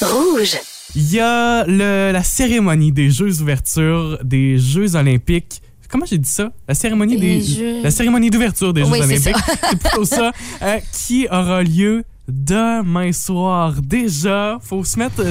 Rouge. 0.03 0.57
Il 0.97 1.11
y 1.13 1.21
a 1.21 1.65
le, 1.67 2.11
la 2.13 2.23
cérémonie 2.23 2.93
des 2.93 3.11
Jeux 3.11 3.31
d'ouverture 3.33 4.19
des 4.23 4.59
Jeux 4.59 4.95
olympiques. 4.97 5.61
Comment 5.89 6.07
j'ai 6.07 6.19
dit 6.19 6.29
ça? 6.29 6.51
La 6.69 6.75
cérémonie 6.75 7.17
Des 7.17 7.41
Jeux- 7.41 7.83
La 7.83 7.91
cérémonie 7.91 8.31
d'ouverture 8.31 8.73
des 8.73 8.83
Oui, 8.83 8.99
Jeux 8.99 9.05
olympiques. 9.05 9.37
C'est 9.71 9.79
plutôt 9.79 10.05
ça. 10.05 10.33
euh, 10.63 10.79
qui 10.93 11.27
aura 11.31 11.63
lieu 11.63 12.05
demain 12.29 13.13
soir. 13.13 13.75
Déjà, 13.83 14.59
faut 14.61 14.85
se 14.85 14.99
mettre, 14.99 15.25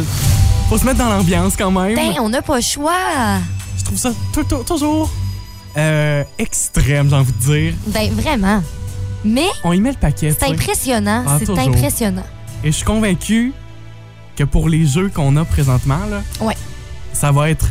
faut 0.70 0.78
se 0.78 0.86
mettre 0.86 1.00
dans 1.00 1.10
l'ambiance 1.10 1.56
quand 1.58 1.72
même. 1.72 1.96
Ben, 1.96 2.14
on 2.22 2.30
n'a 2.30 2.42
pas 2.42 2.58
le 2.58 2.62
choix. 2.62 3.40
Je 3.78 3.84
trouve 3.84 3.98
ça 3.98 4.14
tou- 4.34 4.44
tou- 4.44 4.64
toujours 4.64 5.10
euh, 5.78 6.24
extrême, 6.38 7.10
j'ai 7.10 7.16
envie 7.16 7.34
de 7.34 7.54
dire. 7.54 7.74
Ben, 7.88 8.10
vraiment. 8.14 8.62
Mais 9.26 9.48
On 9.64 9.72
y 9.74 9.80
met 9.82 9.92
le 9.92 9.98
paquet. 9.98 10.36
c'est 10.38 10.46
impressionnant. 10.50 11.24
Ah, 11.28 11.40
c'est 11.40 11.50
impressionnant. 11.58 12.24
Et 12.64 12.68
je 12.68 12.76
suis 12.78 12.86
convaincu 12.86 13.54
que 14.36 14.44
pour 14.44 14.70
les 14.70 14.86
jeux 14.86 15.10
qu'on 15.14 15.36
a 15.38 15.46
présentement, 15.46 16.00
là, 16.10 16.22
Ouais. 16.42 16.56
ça 17.14 17.32
va 17.32 17.50
être 17.50 17.68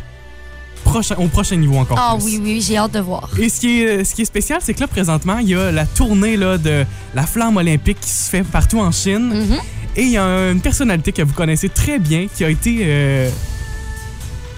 prochain, 0.85 1.15
au 1.19 1.29
prochain 1.29 1.57
niveau 1.57 1.77
encore 1.77 1.99
Ah 2.01 2.15
plus. 2.17 2.25
oui, 2.25 2.41
oui, 2.43 2.61
j'ai 2.61 2.77
hâte 2.77 2.93
de 2.93 3.01
voir. 3.01 3.29
Et 3.39 3.49
ce 3.49 3.61
qui, 3.61 3.81
est, 3.83 4.05
ce 4.05 4.15
qui 4.15 4.23
est 4.23 4.27
spécial, 4.27 4.59
c'est 4.63 4.75
que 4.75 4.81
là, 4.81 4.87
présentement, 4.89 5.39
il 5.39 5.49
y 5.49 5.55
a 5.55 5.71
la 5.73 5.87
tournée 5.87 6.37
là, 6.37 6.59
de 6.59 6.85
la 7.15 7.23
flamme 7.27 7.57
olympique 7.57 7.99
qui 8.01 8.11
se 8.11 8.29
fait 8.31 8.43
partout 8.43 8.81
en 8.81 8.91
Chine. 8.93 9.29
Mhm. 9.49 9.59
Et 9.97 10.03
il 10.05 10.11
y 10.11 10.19
a 10.19 10.51
une 10.51 10.61
personnalité 10.61 11.13
que 11.13 11.23
vous 11.23 11.35
connaissez 11.35 11.69
très 11.69 11.99
bien 11.99 12.27
qui 12.35 12.45
a 12.45 12.51
été. 12.51 12.79
euh, 12.83 13.29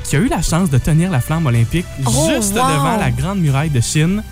qui 0.05 0.17
a 0.17 0.19
eu 0.19 0.29
la 0.29 0.43
chance 0.43 0.69
de 0.69 0.77
tenir 0.77 1.11
la 1.11 1.21
flamme 1.21 1.47
olympique 1.47 1.87
Oh, 2.05 2.29
juste 2.29 2.53
wow. 2.55 2.61
devant 2.69 2.97
la 2.99 3.11
Grande 3.11 3.39
Muraille 3.41 3.71
de 3.71 3.81
Chine. 3.81 4.23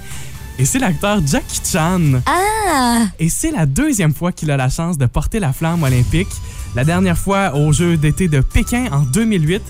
Et 0.63 0.65
c'est 0.65 0.79
l'acteur 0.79 1.19
Jackie 1.27 1.61
Chan. 1.73 2.21
Ah! 2.25 3.07
Et 3.19 3.29
c'est 3.29 3.51
la 3.51 3.67
deuxième 3.67 4.15
fois 4.15 4.31
qu'il 4.31 4.49
a 4.53 4.57
la 4.57 4.69
chance 4.69 4.97
de 4.97 5.07
porter 5.07 5.41
la 5.41 5.53
flamme 5.53 5.83
olympique. 5.83 6.29
La 6.77 6.85
dernière 6.85 7.19
fois 7.19 7.57
aux 7.57 7.73
Jeux 7.73 7.97
d'été 7.97 8.29
de 8.29 8.39
Pékin 8.39 8.87
en 8.93 9.01
2008. 9.01 9.61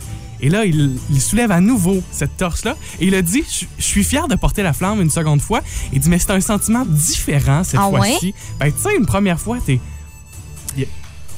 Et 0.42 0.50
là, 0.50 0.66
il, 0.66 0.98
il 1.08 1.22
soulève 1.22 1.50
à 1.50 1.62
nouveau 1.62 2.02
cette 2.10 2.36
torche-là. 2.36 2.76
Et 3.00 3.06
il 3.06 3.14
a 3.14 3.22
dit 3.22 3.42
Je 3.78 3.82
suis 3.82 4.04
fier 4.04 4.28
de 4.28 4.34
porter 4.34 4.62
la 4.62 4.74
flamme 4.74 5.00
une 5.00 5.08
seconde 5.08 5.40
fois. 5.40 5.62
Il 5.94 6.00
dit 6.00 6.10
Mais 6.10 6.18
c'est 6.18 6.32
un 6.32 6.42
sentiment 6.42 6.84
différent 6.86 7.64
cette 7.64 7.80
Ah 7.82 7.88
fois-ci. 7.88 8.34
Ben, 8.60 8.70
tu 8.70 8.78
sais, 8.78 8.94
une 8.94 9.06
première 9.06 9.40
fois, 9.40 9.60
t'es. 9.64 9.80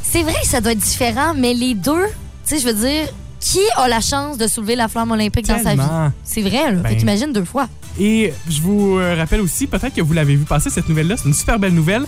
C'est 0.03 0.25
vrai 0.25 0.35
que 0.43 0.49
ça 0.49 0.61
doit 0.61 0.73
être 0.73 0.79
différent, 0.79 1.33
mais 1.37 1.55
les 1.55 1.75
deux, 1.75 2.07
tu 2.45 2.57
sais, 2.57 2.59
je 2.59 2.67
veux 2.67 2.75
dire, 2.89 3.07
qui 3.45 3.61
a 3.77 3.89
la 3.89 4.01
chance 4.01 4.39
de 4.39 4.47
soulever 4.47 4.75
la 4.75 4.89
flamme 4.89 5.11
olympique 5.13 5.47
dans 5.47 5.63
sa 5.63 5.75
vie? 5.75 5.81
C'est 6.25 6.41
vrai, 6.41 6.73
là. 6.73 6.79
Ben. 6.81 6.89
Fait 6.89 6.97
qu'imagine 6.97 7.31
deux 7.33 7.45
fois. 7.45 7.69
Et 8.01 8.33
je 8.49 8.61
vous 8.63 8.99
euh, 8.99 9.15
rappelle 9.17 9.41
aussi, 9.43 9.67
peut-être 9.67 9.95
que 9.95 10.01
vous 10.01 10.15
l'avez 10.15 10.35
vu 10.35 10.45
passer 10.45 10.71
cette 10.71 10.89
nouvelle-là, 10.89 11.17
c'est 11.19 11.29
une 11.29 11.35
super 11.35 11.59
belle 11.59 11.75
nouvelle. 11.75 12.05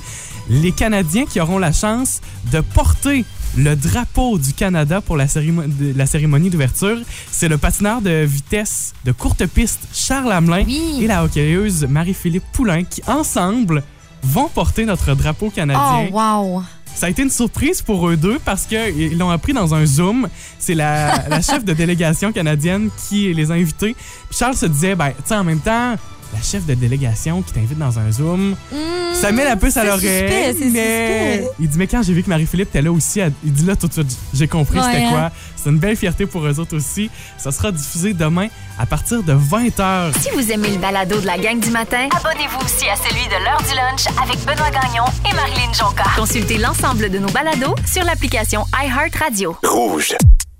Les 0.49 0.73
Canadiens 0.73 1.27
qui 1.27 1.39
auront 1.41 1.59
la 1.59 1.73
chance 1.73 2.21
de 2.53 2.61
porter 2.61 3.25
le 3.57 3.77
drapeau 3.77 4.39
du 4.39 4.53
Canada 4.55 5.01
pour 5.01 5.17
la, 5.17 5.27
cérémonie 5.29 6.51
d'ouverture, 6.51 6.99
c'est 7.31 7.49
le 7.49 7.59
patineur 7.59 8.01
de 8.01 8.25
vitesse 8.25 8.95
de 9.05 9.13
courte 9.13 9.45
piste 9.47 9.81
Charles 9.93 10.33
Hamelin 10.33 10.65
Oui. 10.67 11.01
et 11.03 11.07
la 11.07 11.23
hockeyeuse 11.25 11.85
Marie-Philippe 11.89 12.45
Poulain 12.53 12.83
qui, 12.85 13.03
ensemble, 13.07 13.83
vont 14.23 14.49
porter 14.49 14.85
notre 14.87 15.15
drapeau 15.15 15.47
Oh, 15.49 15.55
canadien. 15.55 16.09
wow. 16.13 16.63
Ça 16.97 17.07
a 17.07 17.11
été 17.11 17.23
une 17.23 17.31
surprise 17.31 17.83
pour 17.83 18.09
eux 18.09 18.17
deux 18.17 18.39
parce 18.39 18.65
qu'ils 18.65 19.19
l'ont 19.19 19.29
appris 19.29 19.53
dans 19.53 19.75
un 19.75 19.85
Zoom. 19.85 20.29
C'est 20.59 20.75
la, 20.75 21.29
la 21.29 21.43
chef 21.43 21.63
de 21.63 21.75
délégation 21.75 22.33
canadienne 22.33 22.89
qui 23.09 23.33
les 23.35 23.51
a 23.51 23.55
invités. 23.55 23.95
Puis 24.29 24.39
Charles 24.39 24.57
se 24.57 24.65
disait, 24.65 24.95
ben, 24.95 25.11
tu 25.11 25.15
sais, 25.27 25.35
en 25.35 25.45
même 25.45 25.61
temps, 25.61 25.97
la 26.35 26.43
chef 26.43 26.67
de 26.67 26.75
délégation 26.75 27.43
qui 27.43 27.53
t'invite 27.53 27.79
dans 27.79 27.99
un 27.99 28.11
Zoom. 28.11 28.51
Mmh, 28.73 28.77
Ça 29.21 29.33
met 29.33 29.45
la 29.45 29.57
puce 29.57 29.77
à 29.77 29.83
c'est 29.83 29.87
l'oreille. 29.87 30.31
mais 30.31 30.53
suspect. 30.53 31.45
il 31.61 31.69
dit 31.69 31.79
mais 31.79 31.87
quand 31.87 32.03
j'ai 32.03 32.13
vu 32.13 32.23
que 32.23 32.29
Marie-Philippe 32.29 32.69
était 32.69 32.83
là 32.83 32.93
aussi, 32.93 33.21
il 33.45 33.53
dit 33.53 33.65
là 33.65 33.77
tout 33.77 33.89
de 33.89 33.93
suite, 33.93 34.17
j'ai 34.35 34.49
compris 34.49 34.79
Ouais, 34.79 34.85
c'était 34.85 35.05
hein. 35.05 35.11
quoi. 35.11 35.31
C'est 35.63 35.71
une 35.71 35.79
belle 35.79 35.97
fierté 35.97 36.27
pour 36.27 36.47
eux 36.47 36.61
autres 36.61 36.77
aussi. 36.77 37.11
Ça 37.39 37.51
sera 37.51 37.73
diffusé 37.73 38.13
demain 38.13 38.49
à 38.79 38.87
partir 38.87 39.23
de 39.23 39.33
20h. 39.33 40.13
Si 40.21 40.31
vous 40.31 40.51
aimez 40.53 40.71
le 40.71 40.79
balado 40.79 41.21
de 41.21 41.27
la 41.27 41.39
gang 41.39 41.59
du 41.59 41.71
matin, 41.71 42.09
abonnez-vous 42.17 42.65
aussi 42.65 42.89
à 42.89 42.97
celui 42.97 43.25
de 43.27 43.45
l'heure 43.45 43.63
du 43.63 43.75
lunch 43.75 44.07
avec 44.23 44.39
Benoît 44.45 44.71
Gagnon 44.71 45.05
et 45.29 45.35
Marilyn 45.35 45.73
Jonca. 45.73 46.05
Consultez 46.17 46.59
l'ensemble 46.59 47.11
de 47.11 47.19
nos 47.19 47.31
balados 47.31 47.75
sur 47.91 48.05
l'application 48.05 48.65
iHeartRadio. 48.81 49.57
Rouge. 49.65 50.15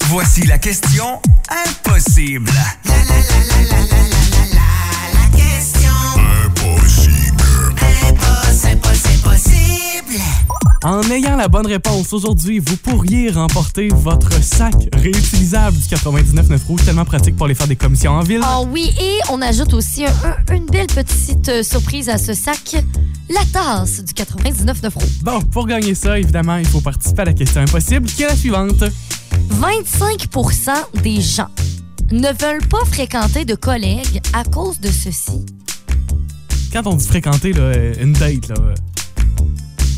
Voici 0.09 0.47
la 0.47 0.59
question 0.59 1.21
impossible. 1.51 2.51
En 10.89 11.03
ayant 11.11 11.35
la 11.35 11.49
bonne 11.49 11.67
réponse 11.67 12.13
aujourd'hui, 12.13 12.61
vous 12.61 12.77
pourriez 12.77 13.29
remporter 13.31 13.89
votre 13.93 14.41
sac 14.41 14.73
réutilisable 14.95 15.77
du 15.77 15.83
99.9 15.83 16.65
Rouge, 16.65 16.85
tellement 16.85 17.05
pratique 17.05 17.35
pour 17.35 17.47
aller 17.47 17.57
faire 17.57 17.67
des 17.67 17.75
commissions 17.75 18.13
en 18.13 18.21
ville. 18.23 18.39
Ah 18.45 18.61
oui, 18.63 18.95
et 19.01 19.19
on 19.33 19.43
ajoute 19.43 19.75
aussi 19.75 20.05
un- 20.07 20.11
un- 20.25 20.55
une 20.55 20.67
belle 20.67 20.87
petite 20.87 21.49
euh, 21.49 21.65
surprise 21.65 22.09
à 22.09 22.19
ce 22.19 22.35
sac, 22.35 22.77
la 23.29 23.41
tasse 23.53 24.05
du 24.05 24.15
99 24.15 24.95
roues. 24.95 25.03
Bon, 25.23 25.41
pour 25.41 25.67
gagner 25.67 25.97
ça, 25.97 26.21
évidemment, 26.21 26.59
il 26.59 26.67
faut 26.69 26.81
participer 26.81 27.23
à 27.23 27.25
la 27.25 27.33
question 27.33 27.63
impossible, 27.63 28.07
qui 28.07 28.23
est 28.23 28.29
la 28.29 28.37
suivante. 28.37 28.85
25% 29.61 30.71
des 31.03 31.21
gens 31.21 31.49
ne 32.13 32.29
veulent 32.29 32.67
pas 32.71 32.85
fréquenter 32.87 33.45
de 33.45 33.57
collègues 33.57 34.21
à 34.33 34.45
cause 34.45 34.79
de 34.79 34.93
ceci. 34.93 35.45
Quand 36.73 36.87
on 36.87 36.95
dit 36.95 37.07
fréquenter 37.09 37.53
là, 37.55 37.63
euh, 37.63 37.95
une 38.01 38.13
date, 38.13 38.47
là, 38.51 38.55
euh, 38.61 38.75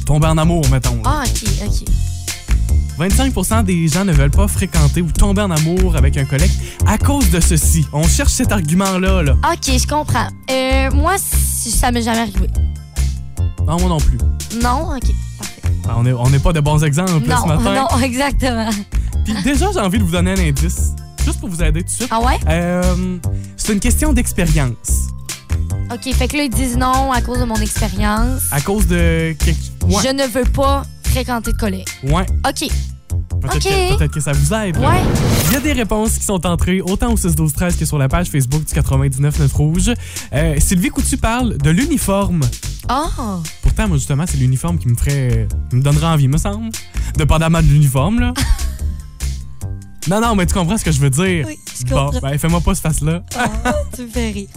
tomber 0.08 0.26
en 0.26 0.38
amour, 0.38 0.64
mettons. 0.70 0.96
là. 0.96 1.02
Ah, 1.04 1.22
OK, 1.26 1.66
OK. 1.66 3.08
25% 3.10 3.62
des 3.64 3.88
gens 3.88 4.06
ne 4.06 4.12
veulent 4.12 4.30
pas 4.30 4.48
fréquenter 4.48 5.02
ou 5.02 5.12
tomber 5.12 5.42
en 5.42 5.50
amour 5.50 5.96
avec 5.96 6.16
un 6.16 6.24
collègue 6.24 6.50
à 6.86 6.96
cause 6.96 7.30
de 7.30 7.40
ceci. 7.40 7.86
On 7.92 8.02
cherche 8.04 8.32
cet 8.32 8.50
argument-là. 8.50 9.22
Là. 9.22 9.32
OK, 9.34 9.66
je 9.66 9.86
comprends. 9.86 10.28
Euh, 10.50 10.90
moi, 10.92 11.16
ça 11.18 11.92
m'est 11.92 12.00
jamais 12.00 12.20
arrivé. 12.20 12.48
Non, 13.66 13.78
moi 13.78 13.88
non 13.90 13.98
plus. 13.98 14.16
Non? 14.62 14.96
OK, 14.96 15.10
parfait. 15.38 15.62
Ben, 15.84 15.94
On 15.98 16.02
n'est 16.04 16.12
on 16.14 16.30
n'est 16.30 16.38
pas 16.38 16.54
de 16.54 16.60
bons 16.60 16.82
exemples 16.82 17.28
là, 17.28 17.36
Non, 17.36 17.42
ce 17.42 17.48
matin. 17.48 17.86
non, 17.92 18.02
exactement. 18.02 18.70
Puis 19.26 19.34
déjà, 19.44 19.66
j'ai 19.74 19.80
envie 19.80 19.98
de 19.98 20.04
vous 20.04 20.12
donner 20.12 20.32
un 20.32 20.38
indice. 20.40 20.92
Juste 21.22 21.38
pour 21.38 21.50
vous 21.50 21.62
aider 21.62 21.80
tout 21.80 21.86
de 21.86 21.90
suite. 21.92 22.08
Ah 22.10 22.20
ouais? 22.20 22.38
Euh, 22.48 23.18
c'est 23.58 23.74
une 23.74 23.80
question 23.80 24.14
d'expérience. 24.14 25.08
OK, 25.92 26.12
fait 26.14 26.28
que 26.28 26.36
là, 26.36 26.42
ils 26.44 26.50
disent 26.50 26.76
non 26.76 27.12
à 27.12 27.20
cause 27.22 27.38
de 27.38 27.44
mon 27.44 27.56
expérience. 27.56 28.42
À 28.50 28.60
cause 28.60 28.86
de. 28.86 29.34
Ouais. 29.86 30.02
Je 30.04 30.12
ne 30.12 30.26
veux 30.26 30.44
pas 30.50 30.82
fréquenter 31.02 31.52
de 31.52 31.56
collègues. 31.56 31.88
Ouais. 32.04 32.26
OK, 32.46 32.68
Peut-être 33.40 34.12
que, 34.12 34.20
ça 34.20 34.32
vous 34.32 34.52
aide. 34.52 34.76
là. 34.76 34.90
ouais. 34.90 35.00
Il 35.46 35.52
y 35.52 35.56
a 35.56 35.60
des 35.60 35.72
réponses 35.72 36.18
qui 36.18 36.24
sont 36.24 36.44
entrées 36.44 36.80
autant 36.80 37.12
au 37.12 37.16
6 37.16 37.36
12 37.36 37.52
13 37.52 37.76
que 37.76 37.84
sur 37.84 37.96
la 37.96 38.08
page 38.08 38.28
Facebook 38.28 38.64
du 38.64 38.74
99 38.74 39.38
9 39.38 39.52
Rouge. 39.52 39.92
Euh, 40.32 40.56
Sylvie 40.58 40.88
Coutu 40.90 41.16
parle 41.16 41.56
de 41.56 41.70
l'uniforme. 41.70 42.40
Ah! 42.88 43.38
Pourtant, 43.62 43.88
moi, 43.88 43.96
justement, 43.96 44.24
c'est 44.26 44.38
l'uniforme 44.38 44.78
qui 44.78 44.88
me 44.88 44.96
ferait. 44.96 45.46
qui 45.70 45.76
me 45.76 45.82
donnerait 45.82 46.06
envie, 46.06 46.28
me 46.28 46.38
semble. 46.38 46.70
Dépendamment 47.16 47.62
de 47.62 47.66
l'uniforme, 47.68 48.20
là. 48.20 48.34
non, 50.08 50.20
non, 50.20 50.34
mais 50.34 50.46
tu 50.46 50.54
comprends 50.54 50.76
ce 50.78 50.84
que 50.84 50.92
je 50.92 51.00
veux 51.00 51.10
dire. 51.10 51.46
Oui, 51.46 51.58
je 51.78 51.84
Bon, 51.86 52.06
comprends. 52.06 52.20
ben, 52.30 52.38
fais-moi 52.38 52.60
pas 52.60 52.74
ce 52.74 52.80
face-là. 52.80 53.22
Ah, 53.36 53.74
tu 53.94 54.02
me 54.02 54.08
fais 54.08 54.30
rire. 54.30 54.48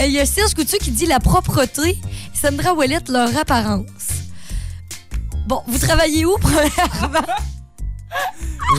Euh, 0.00 0.06
Il 0.06 0.12
y 0.12 0.18
a 0.20 0.26
Serge 0.26 0.54
Coutu 0.54 0.76
qui 0.78 0.90
dit 0.90 1.06
la 1.06 1.18
propreté, 1.20 1.98
Sandra 2.32 2.74
Ouellet, 2.74 3.00
leur 3.08 3.36
apparence. 3.36 3.86
Bon, 5.46 5.62
vous 5.66 5.78
travaillez 5.78 6.24
où, 6.24 6.36
premièrement? 6.40 7.26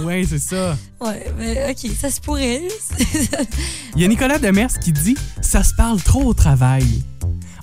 ouais, 0.04 0.26
c'est 0.28 0.40
ça. 0.40 0.78
Ouais, 1.00 1.26
mais 1.38 1.72
OK, 1.72 1.92
ça 2.00 2.10
se 2.10 2.20
pourrait. 2.22 2.62
Il 3.96 4.02
y 4.02 4.06
a 4.06 4.08
Nicolas 4.08 4.40
Demers 4.40 4.72
qui 4.84 4.92
dit 4.92 5.16
ça 5.42 5.64
se 5.64 5.74
parle 5.74 6.02
trop 6.02 6.24
au 6.24 6.34
travail. 6.34 7.04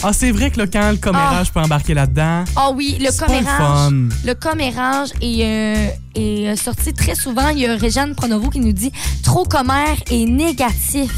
Ah, 0.03 0.13
c'est 0.13 0.31
vrai 0.31 0.51
que 0.51 0.59
là, 0.59 0.67
quand 0.67 0.91
le 0.93 0.97
commérage 0.97 1.53
peut 1.53 1.61
embarquer 1.61 1.95
là-dedans. 1.95 2.45
Ah 2.55 2.71
oui, 2.75 2.99
le 3.01 3.11
commérage. 3.19 3.93
Le 4.25 4.33
commérage 4.35 5.09
est, 5.21 5.45
euh, 5.45 5.89
est 6.15 6.49
euh, 6.49 6.57
sorti 6.57 6.93
très 6.93 7.15
souvent. 7.17 7.49
Il 7.49 7.59
y 7.59 7.67
a 7.67 7.77
Réjeanne 7.77 8.15
Pronovo 8.15 8.49
qui 8.49 8.61
nous 8.61 8.73
dit 8.73 8.93
trop 9.25 9.45
commère 9.45 9.97
est 10.11 10.25
négatif. 10.25 11.11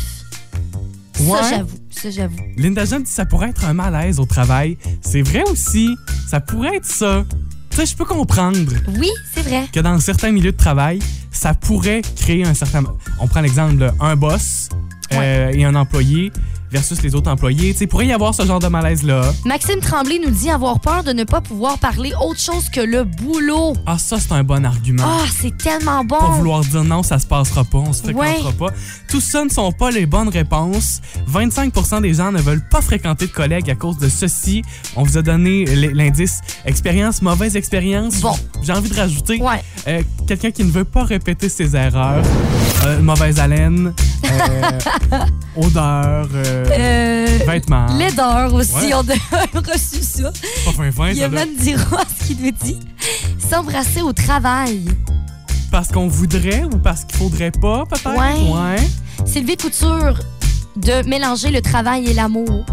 Ouais. 1.21 1.43
Ça, 1.43 1.51
j'avoue. 1.51 1.77
Ça, 1.91 2.11
j'avoue. 2.11 2.37
Linda 2.57 2.85
Jeune 2.87 3.03
dit 3.03 3.11
ça 3.11 3.27
pourrait 3.27 3.51
être 3.51 3.65
un 3.67 3.75
malaise 3.75 4.19
au 4.19 4.25
travail. 4.25 4.79
C'est 5.03 5.23
vrai 5.23 5.43
aussi. 5.51 5.95
Ça 6.29 6.41
pourrait 6.41 6.77
être 6.77 6.87
ça. 6.87 7.25
Tu 7.71 7.77
sais, 7.77 7.87
je 7.87 7.95
peux 7.97 8.07
comprendre 8.07 8.59
Oui, 8.99 9.11
c'est 9.35 9.43
vrai. 9.43 9.67
que 9.73 9.81
dans 9.81 9.99
certains 10.01 10.33
milieux 10.33 10.53
de 10.53 10.57
travail, 10.57 10.99
ça 11.31 11.53
pourrait 11.55 12.03
créer 12.17 12.45
un 12.45 12.55
certain. 12.55 12.83
On 13.21 13.29
prend 13.29 13.43
l'exemple 13.43 13.75
d'un 13.77 14.17
boss 14.17 14.71
euh, 15.13 15.51
et 15.53 15.65
un 15.65 15.75
employé 15.75 16.33
versus 16.71 17.03
les 17.03 17.15
autres 17.15 17.31
employés. 17.31 17.73
Tu 17.73 17.79
sais, 17.81 17.87
pourrait 17.87 18.07
y 18.07 18.13
avoir 18.13 18.35
ce 18.35 18.45
genre 18.45 18.59
de 18.61 18.69
malaise-là. 18.69 19.23
Maxime 19.45 19.81
Tremblay 19.81 20.21
nous 20.25 20.31
dit 20.31 20.51
avoir 20.51 20.81
peur 20.81 21.03
de 21.05 21.13
ne 21.13 21.25
pas 21.25 21.41
pouvoir 21.41 21.79
parler 21.79 22.13
autre 22.23 22.41
chose 22.41 22.69
que 22.69 22.81
le 22.81 23.05
boulot. 23.05 23.75
Ah, 23.87 23.99
ça, 23.99 24.19
c'est 24.21 24.33
un 24.33 24.45
bon 24.45 24.65
argument. 24.65 25.03
Ah, 25.07 25.25
c'est 25.41 25.57
tellement 25.57 26.05
bon. 26.05 26.17
Pour 26.19 26.31
vouloir 26.33 26.61
dire 26.61 26.85
non, 26.85 27.03
ça 27.03 27.19
se 27.19 27.27
passera 27.27 27.65
pas, 27.65 27.79
on 27.79 27.93
se 27.93 28.03
fréquentera 28.03 28.51
Ouais. 28.51 28.55
pas. 28.59 28.69
Tout 29.09 29.21
ça 29.21 29.45
ne 29.45 29.49
sont 29.51 29.73
pas 29.73 29.91
les 29.91 30.07
bonnes 30.07 30.29
réponses. 30.29 31.01
25% 31.29 32.01
des 32.03 32.15
gens 32.15 32.33
ne 32.33 32.41
veulent 32.41 32.67
pas 32.71 32.81
fréquenter 32.81 33.27
de 33.27 33.33
collègues 33.33 33.71
à 33.71 33.75
cause 33.75 33.99
de 33.99 34.09
ceci. 34.09 34.63
On 34.97 35.03
vous 35.03 35.19
a 35.19 35.23
donné 35.23 35.65
l'indice 35.65 36.41
expérience, 36.65 37.23
mauvaise 37.23 37.57
expérience. 37.57 38.21
Bon. 38.21 38.35
J'ai 38.63 38.73
envie 38.73 38.91
de 38.91 38.97
rajouter 38.97 39.41
Ouais. 39.41 39.63
euh, 39.89 40.03
quelqu'un 40.27 40.51
qui 40.51 40.65
ne 40.65 40.71
veut 40.71 40.85
pas 40.85 41.05
répéter 41.05 41.49
ses 41.49 41.75
erreurs. 41.77 42.23
Euh, 42.85 43.01
mauvaise 43.03 43.39
haleine, 43.39 43.93
odeur, 45.57 46.29
euh, 46.35 46.65
Euh, 46.71 47.39
vêtements. 47.47 47.87
Laideur 47.97 48.53
aussi, 48.55 48.73
Ouais. 48.75 48.95
on 48.95 49.01
a 49.59 49.61
reçu 49.73 50.03
ça. 50.03 50.31
Pas 50.65 50.73
fin 50.73 50.91
fin, 50.93 51.09
Il 51.11 51.17
y 51.17 51.23
a 51.25 51.29
ça, 51.31 51.35
là. 51.35 51.47
Mandy 51.47 51.75
Ross 51.75 52.27
qui 52.27 52.37
nous 52.41 52.51
dit 52.51 52.79
s'embrasser 53.51 54.03
au 54.03 54.13
travail. 54.13 54.85
Parce 55.71 55.89
qu'on 55.89 56.09
voudrait 56.09 56.65
ou 56.65 56.79
parce 56.79 57.05
qu'il 57.05 57.17
faudrait 57.19 57.53
pas, 57.53 57.85
peut-être? 57.87 58.11
Ouais. 58.17 58.51
ouais. 58.51 59.27
Sylvie 59.27 59.57
Couture 59.57 60.19
de 60.77 61.07
mélanger 61.09 61.51
le 61.51 61.61
travail 61.61 62.07
et 62.07 62.15
l'amour. 62.15 62.65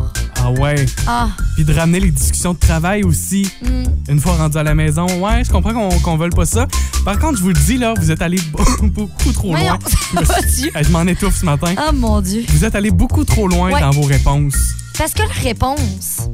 Ah 0.47 0.51
ouais. 0.61 0.85
Ah, 1.07 1.27
Puis 1.55 1.65
de 1.65 1.73
ramener 1.73 1.99
les 1.99 2.09
discussions 2.11 2.53
de 2.53 2.57
travail 2.59 3.03
aussi. 3.03 3.49
hmm, 3.61 3.83
une 4.09 4.19
fois 4.21 4.33
rendu 4.37 4.57
à 4.57 4.63
la 4.63 4.73
maison. 4.75 5.05
Ouais, 5.21 5.43
je 5.43 5.49
comprends 5.51 5.73
qu'on 5.73 5.89
qu'on 5.99 6.15
veuille 6.15 6.29
pas 6.29 6.45
ça. 6.45 6.67
Par 7.03 7.19
contre, 7.19 7.37
je 7.37 7.41
vous 7.41 7.49
le 7.49 7.53
dis, 7.65 7.77
là, 7.77 7.93
vous 7.99 8.11
êtes 8.11 8.21
allé 8.21 8.37
be- 8.37 8.87
beaucoup 8.93 9.31
trop 9.33 9.53
loin. 9.53 9.77
Dieu. 10.55 10.71
Eh, 10.73 10.83
Je 10.85 10.89
m'en 10.89 11.01
étouffe 11.05 11.37
ce 11.41 11.45
matin. 11.45 11.73
Oh 11.77 11.91
mon 11.93 12.21
Dieu. 12.21 12.45
Vous 12.47 12.63
êtes 12.63 12.75
allé 12.75 12.91
beaucoup 12.91 13.25
trop 13.25 13.47
loin 13.49 13.71
Ouais. 13.71 13.81
dans 13.81 13.89
vos 13.91 14.03
réponses. 14.03 14.55
Parce 14.97 15.13
que 15.13 15.21
la 15.23 15.33
réponse, 15.49 16.29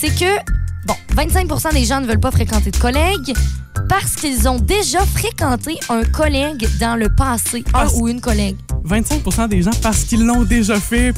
c'est 0.00 0.14
que, 0.18 0.38
bon, 0.86 0.94
25 1.14 1.72
des 1.74 1.84
gens 1.84 2.00
ne 2.00 2.06
veulent 2.06 2.18
pas 2.20 2.30
fréquenter 2.30 2.70
de 2.70 2.76
collègues 2.78 3.34
parce 3.90 4.14
qu'ils 4.14 4.48
ont 4.48 4.58
déjà 4.58 5.04
fréquenté 5.04 5.78
un 5.90 6.02
collègue 6.04 6.66
dans 6.80 6.96
le 6.96 7.08
passé, 7.14 7.62
un 7.74 7.86
ou 7.94 8.08
une 8.08 8.20
collègue. 8.22 8.56
25 8.84 9.48
des 9.48 9.62
gens 9.62 9.70
parce 9.82 10.04
qu'ils 10.04 10.24
l'ont 10.24 10.42
déjà 10.44 10.80
fait. 10.80 11.12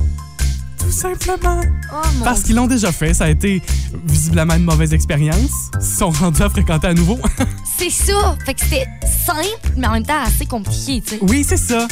Tout 0.84 0.92
simplement. 0.92 1.60
Oh 1.92 1.96
Parce 2.22 2.42
qu'ils 2.42 2.56
l'ont 2.56 2.66
déjà 2.66 2.92
fait. 2.92 3.14
Ça 3.14 3.24
a 3.24 3.30
été 3.30 3.62
visiblement 4.06 4.54
une 4.54 4.64
mauvaise 4.64 4.92
expérience. 4.92 5.70
Ils 5.80 5.86
sont 5.86 6.10
rendus 6.10 6.42
à 6.42 6.50
fréquenter 6.50 6.88
à 6.88 6.94
nouveau. 6.94 7.18
C'est 7.78 7.90
ça. 7.90 8.36
Fait 8.44 8.54
que 8.54 8.60
c'était 8.60 8.86
simple, 9.26 9.72
mais 9.76 9.86
en 9.86 9.92
même 9.92 10.06
temps 10.06 10.22
assez 10.24 10.46
compliqué, 10.46 11.00
tu 11.00 11.16
sais. 11.16 11.18
oui, 11.22 11.44
c'est 11.46 11.56
ça. 11.56 11.88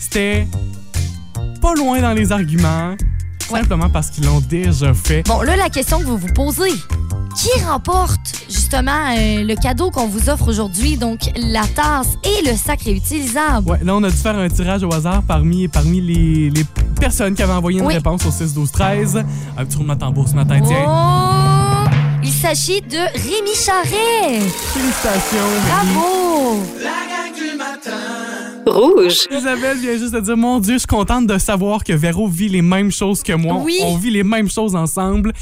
C'était 0.00 0.46
pas 1.60 1.74
loin 1.74 2.00
dans 2.00 2.12
les 2.12 2.32
arguments. 2.32 2.96
Ouais. 3.50 3.60
Simplement 3.60 3.88
parce 3.90 4.10
qu'ils 4.10 4.24
l'ont 4.24 4.40
déjà 4.40 4.92
fait. 4.94 5.22
Bon, 5.26 5.42
là, 5.42 5.54
la 5.56 5.68
question 5.68 6.00
que 6.00 6.04
vous 6.04 6.16
vous 6.16 6.32
posez, 6.32 6.72
qui 7.36 7.50
remporte 7.64 8.20
justement 8.48 8.92
euh, 9.16 9.42
le 9.44 9.54
cadeau 9.56 9.90
qu'on 9.90 10.06
vous 10.06 10.30
offre 10.30 10.48
aujourd'hui, 10.48 10.96
donc 10.96 11.20
la 11.36 11.66
tasse 11.66 12.14
et 12.24 12.48
le 12.48 12.56
sac 12.56 12.82
réutilisable? 12.82 13.68
Ouais, 13.70 13.78
là, 13.82 13.94
on 13.96 14.02
a 14.02 14.10
dû 14.10 14.16
faire 14.16 14.36
un 14.38 14.48
tirage 14.48 14.82
au 14.84 14.92
hasard 14.92 15.22
parmi, 15.26 15.66
parmi 15.68 16.00
les, 16.00 16.50
les 16.50 16.64
personnes 17.00 17.34
qui 17.34 17.42
avaient 17.42 17.52
envoyé 17.52 17.80
une 17.80 17.86
Oui. 17.86 17.94
réponse 17.94 18.24
au 18.26 18.30
6 18.30 18.54
12 18.54 18.70
13 18.72 19.24
Un 19.56 19.64
petit 19.64 19.76
roulement 19.76 19.94
de 19.94 20.00
tambour 20.00 20.28
ce 20.28 20.34
matin, 20.34 20.60
tiens. 20.64 20.84
Oh! 20.86 21.90
Il 22.22 22.30
s'agit 22.32 22.80
de 22.80 22.96
Rémi 22.96 23.54
Charret. 23.54 24.40
Félicitations, 24.72 25.38
Rémi. 25.80 25.94
Bravo! 25.94 26.62
Rouge. 28.66 29.26
Isabelle 29.30 29.78
vient 29.78 29.96
juste 29.98 30.14
de 30.14 30.20
dire 30.20 30.36
Mon 30.36 30.58
Dieu, 30.58 30.74
je 30.74 30.78
suis 30.78 30.86
contente 30.86 31.26
de 31.26 31.36
savoir 31.38 31.84
que 31.84 31.92
Véro 31.92 32.26
vit 32.28 32.48
les 32.48 32.62
mêmes 32.62 32.90
choses 32.90 33.22
que 33.22 33.34
moi. 33.34 33.56
Oui. 33.62 33.78
On 33.82 33.96
vit 33.96 34.10
les 34.10 34.24
mêmes 34.24 34.50
choses 34.50 34.74
ensemble. 34.74 35.32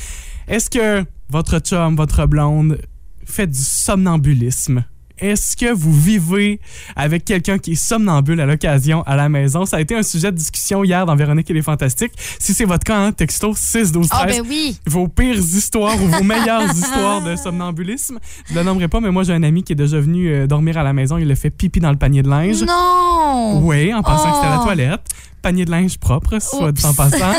Est-ce 0.49 0.69
que 0.69 1.05
votre 1.33 1.59
chum, 1.61 1.97
votre 1.97 2.27
blonde 2.27 2.79
fait 3.25 3.47
du 3.47 3.59
somnambulisme? 3.59 4.85
Est-ce 5.19 5.57
que 5.57 5.73
vous 5.73 5.93
vivez 5.99 6.59
avec 6.97 7.25
quelqu'un 7.25 7.57
qui 7.57 7.73
est 7.73 7.77
somnambule 7.77 8.41
à 8.41 8.47
l'occasion 8.47 9.03
à 9.05 9.15
la 9.15 9.29
maison? 9.29 9.65
Ça 9.67 9.77
a 9.77 9.81
été 9.81 9.95
un 9.95 10.03
sujet 10.03 10.33
de 10.33 10.37
discussion 10.37 10.83
hier 10.83 11.07
dans 11.07 11.15
Véronique 11.15 11.49
et 11.49 11.55
les 11.55 11.63
Fantastiques. 11.63 12.13
Si 12.41 12.53
c'est 12.53 12.65
votre 12.65 12.83
cas, 12.85 12.99
hein, 12.99 13.13
texto 13.13 13.53
6 13.55 13.93
12 13.93 14.09
13 14.09 14.21
Ah, 14.21 14.27
ben 14.27 14.43
oui. 14.49 14.77
vos 14.87 15.07
pires 15.07 15.39
histoires 15.39 15.95
ou 16.03 16.09
vos 16.09 16.25
meilleures 16.25 16.65
histoires 16.75 17.23
de 17.23 17.37
somnambulisme. 17.37 18.19
Je 18.51 18.55
le 18.55 18.65
nommerai 18.65 18.89
pas, 18.89 19.01
mais 19.01 19.11
moi, 19.13 19.23
j'ai 19.23 19.33
un 19.35 19.45
ami 19.45 19.63
qui 19.63 19.73
est 19.75 19.77
déjà 19.77 20.01
venu 20.01 20.29
euh, 20.29 20.47
dormir 20.49 20.77
à 20.77 20.83
la 20.83 20.93
maison. 20.93 21.19
Il 21.19 21.31
a 21.31 21.37
fait 21.37 21.51
pipi 21.51 21.79
dans 21.79 21.91
le 21.93 21.99
panier 21.99 22.23
de 22.23 22.29
linge. 22.29 22.63
Non! 22.65 23.61
Oui, 23.63 23.95
en 23.95 24.03
pensant 24.03 24.29
que 24.31 24.37
c'était 24.37 24.49
la 24.49 24.61
Oh. 24.61 24.65
toilette. 24.65 25.03
Panier 25.43 25.65
de 25.65 25.71
linge 25.71 25.99
propre, 25.99 26.39
soit 26.41 26.73
dit 26.73 26.85
en 26.87 26.95
passant. 26.95 27.33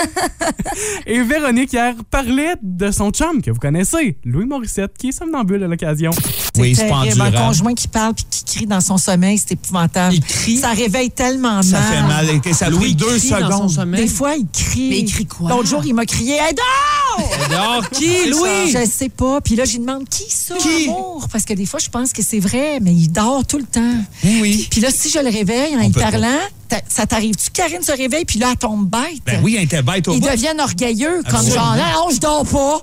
Et 1.05 1.21
Véronique, 1.21 1.71
hier, 1.73 1.95
parlait 2.11 2.55
de 2.61 2.91
son 2.91 3.11
chum 3.11 3.41
que 3.41 3.49
vous 3.51 3.59
connaissez, 3.59 4.17
Louis 4.25 4.45
Morissette, 4.45 4.91
qui 4.97 5.09
est 5.09 5.11
somnambule 5.11 5.63
à 5.63 5.67
l'occasion. 5.67 6.11
Oui, 6.57 6.75
C'est. 6.75 6.91
Un 6.91 7.31
conjoint 7.31 7.73
qui 7.73 7.87
parle 7.87 8.13
puis 8.13 8.25
qui 8.29 8.43
crie 8.43 8.65
dans 8.65 8.81
son 8.81 8.97
sommeil, 8.97 9.37
c'est 9.37 9.53
épouvantable. 9.53 10.15
Il 10.15 10.21
crie. 10.21 10.57
Ça 10.57 10.71
réveille 10.71 11.11
tellement 11.11 11.55
mal. 11.55 11.63
Ça 11.63 11.81
fait 11.81 12.01
mal. 12.01 12.27
Et 12.45 12.53
Ça 12.53 12.67
a 12.67 12.71
pris 12.71 12.95
deux 12.95 13.17
secondes. 13.19 13.91
Des 13.95 14.07
fois, 14.07 14.35
il 14.35 14.47
crie. 14.51 14.89
Mais 14.89 14.99
il 14.99 15.11
crie 15.11 15.25
quoi? 15.25 15.49
L'autre 15.49 15.67
jour, 15.69 15.81
il 15.85 15.93
m'a 15.93 16.05
crié 16.05 16.33
Hey, 16.35 16.53
dors! 16.53 17.49
Dehors, 17.49 17.89
qui, 17.89 18.29
Louis? 18.29 18.71
Je 18.71 18.85
sais 18.89 19.09
pas. 19.09 19.39
Puis 19.41 19.55
là, 19.55 19.65
je 19.65 19.73
lui 19.73 19.79
demande 19.79 20.07
qui 20.09 20.25
ça, 20.29 20.55
Qui? 20.55 20.85
amour? 20.85 21.27
Parce 21.31 21.45
que 21.45 21.53
des 21.53 21.65
fois, 21.65 21.79
je 21.79 21.89
pense 21.89 22.11
que 22.11 22.21
c'est 22.23 22.39
vrai, 22.39 22.79
mais 22.81 22.91
il 22.93 23.09
dort 23.09 23.45
tout 23.45 23.57
le 23.57 23.65
temps. 23.65 23.95
Oui. 24.23 24.67
Puis 24.69 24.81
là, 24.81 24.89
si 24.91 25.09
je 25.09 25.19
le 25.19 25.29
réveille 25.29 25.75
en 25.75 25.79
On 25.79 25.83
y 25.83 25.91
parlant, 25.91 26.39
ça 26.87 27.05
t'arrive-tu? 27.05 27.51
Karine 27.51 27.83
se 27.95 28.01
réveille, 28.01 28.25
puis 28.25 28.39
là, 28.39 28.49
elle 28.51 28.57
tombe 28.57 28.87
bête. 28.89 29.21
Ben 29.25 29.39
oui, 29.43 29.55
elle 29.57 29.65
était 29.65 29.81
bête 29.81 30.07
au 30.07 30.13
Ils 30.13 30.21
bout. 30.21 30.29
deviennent 30.29 30.61
orgueilleux, 30.61 31.21
comme 31.23 31.35
Absolument. 31.35 31.75
genre, 31.75 31.77
non, 32.05 32.09
je 32.13 32.19
dors 32.19 32.45
pas. 32.45 32.79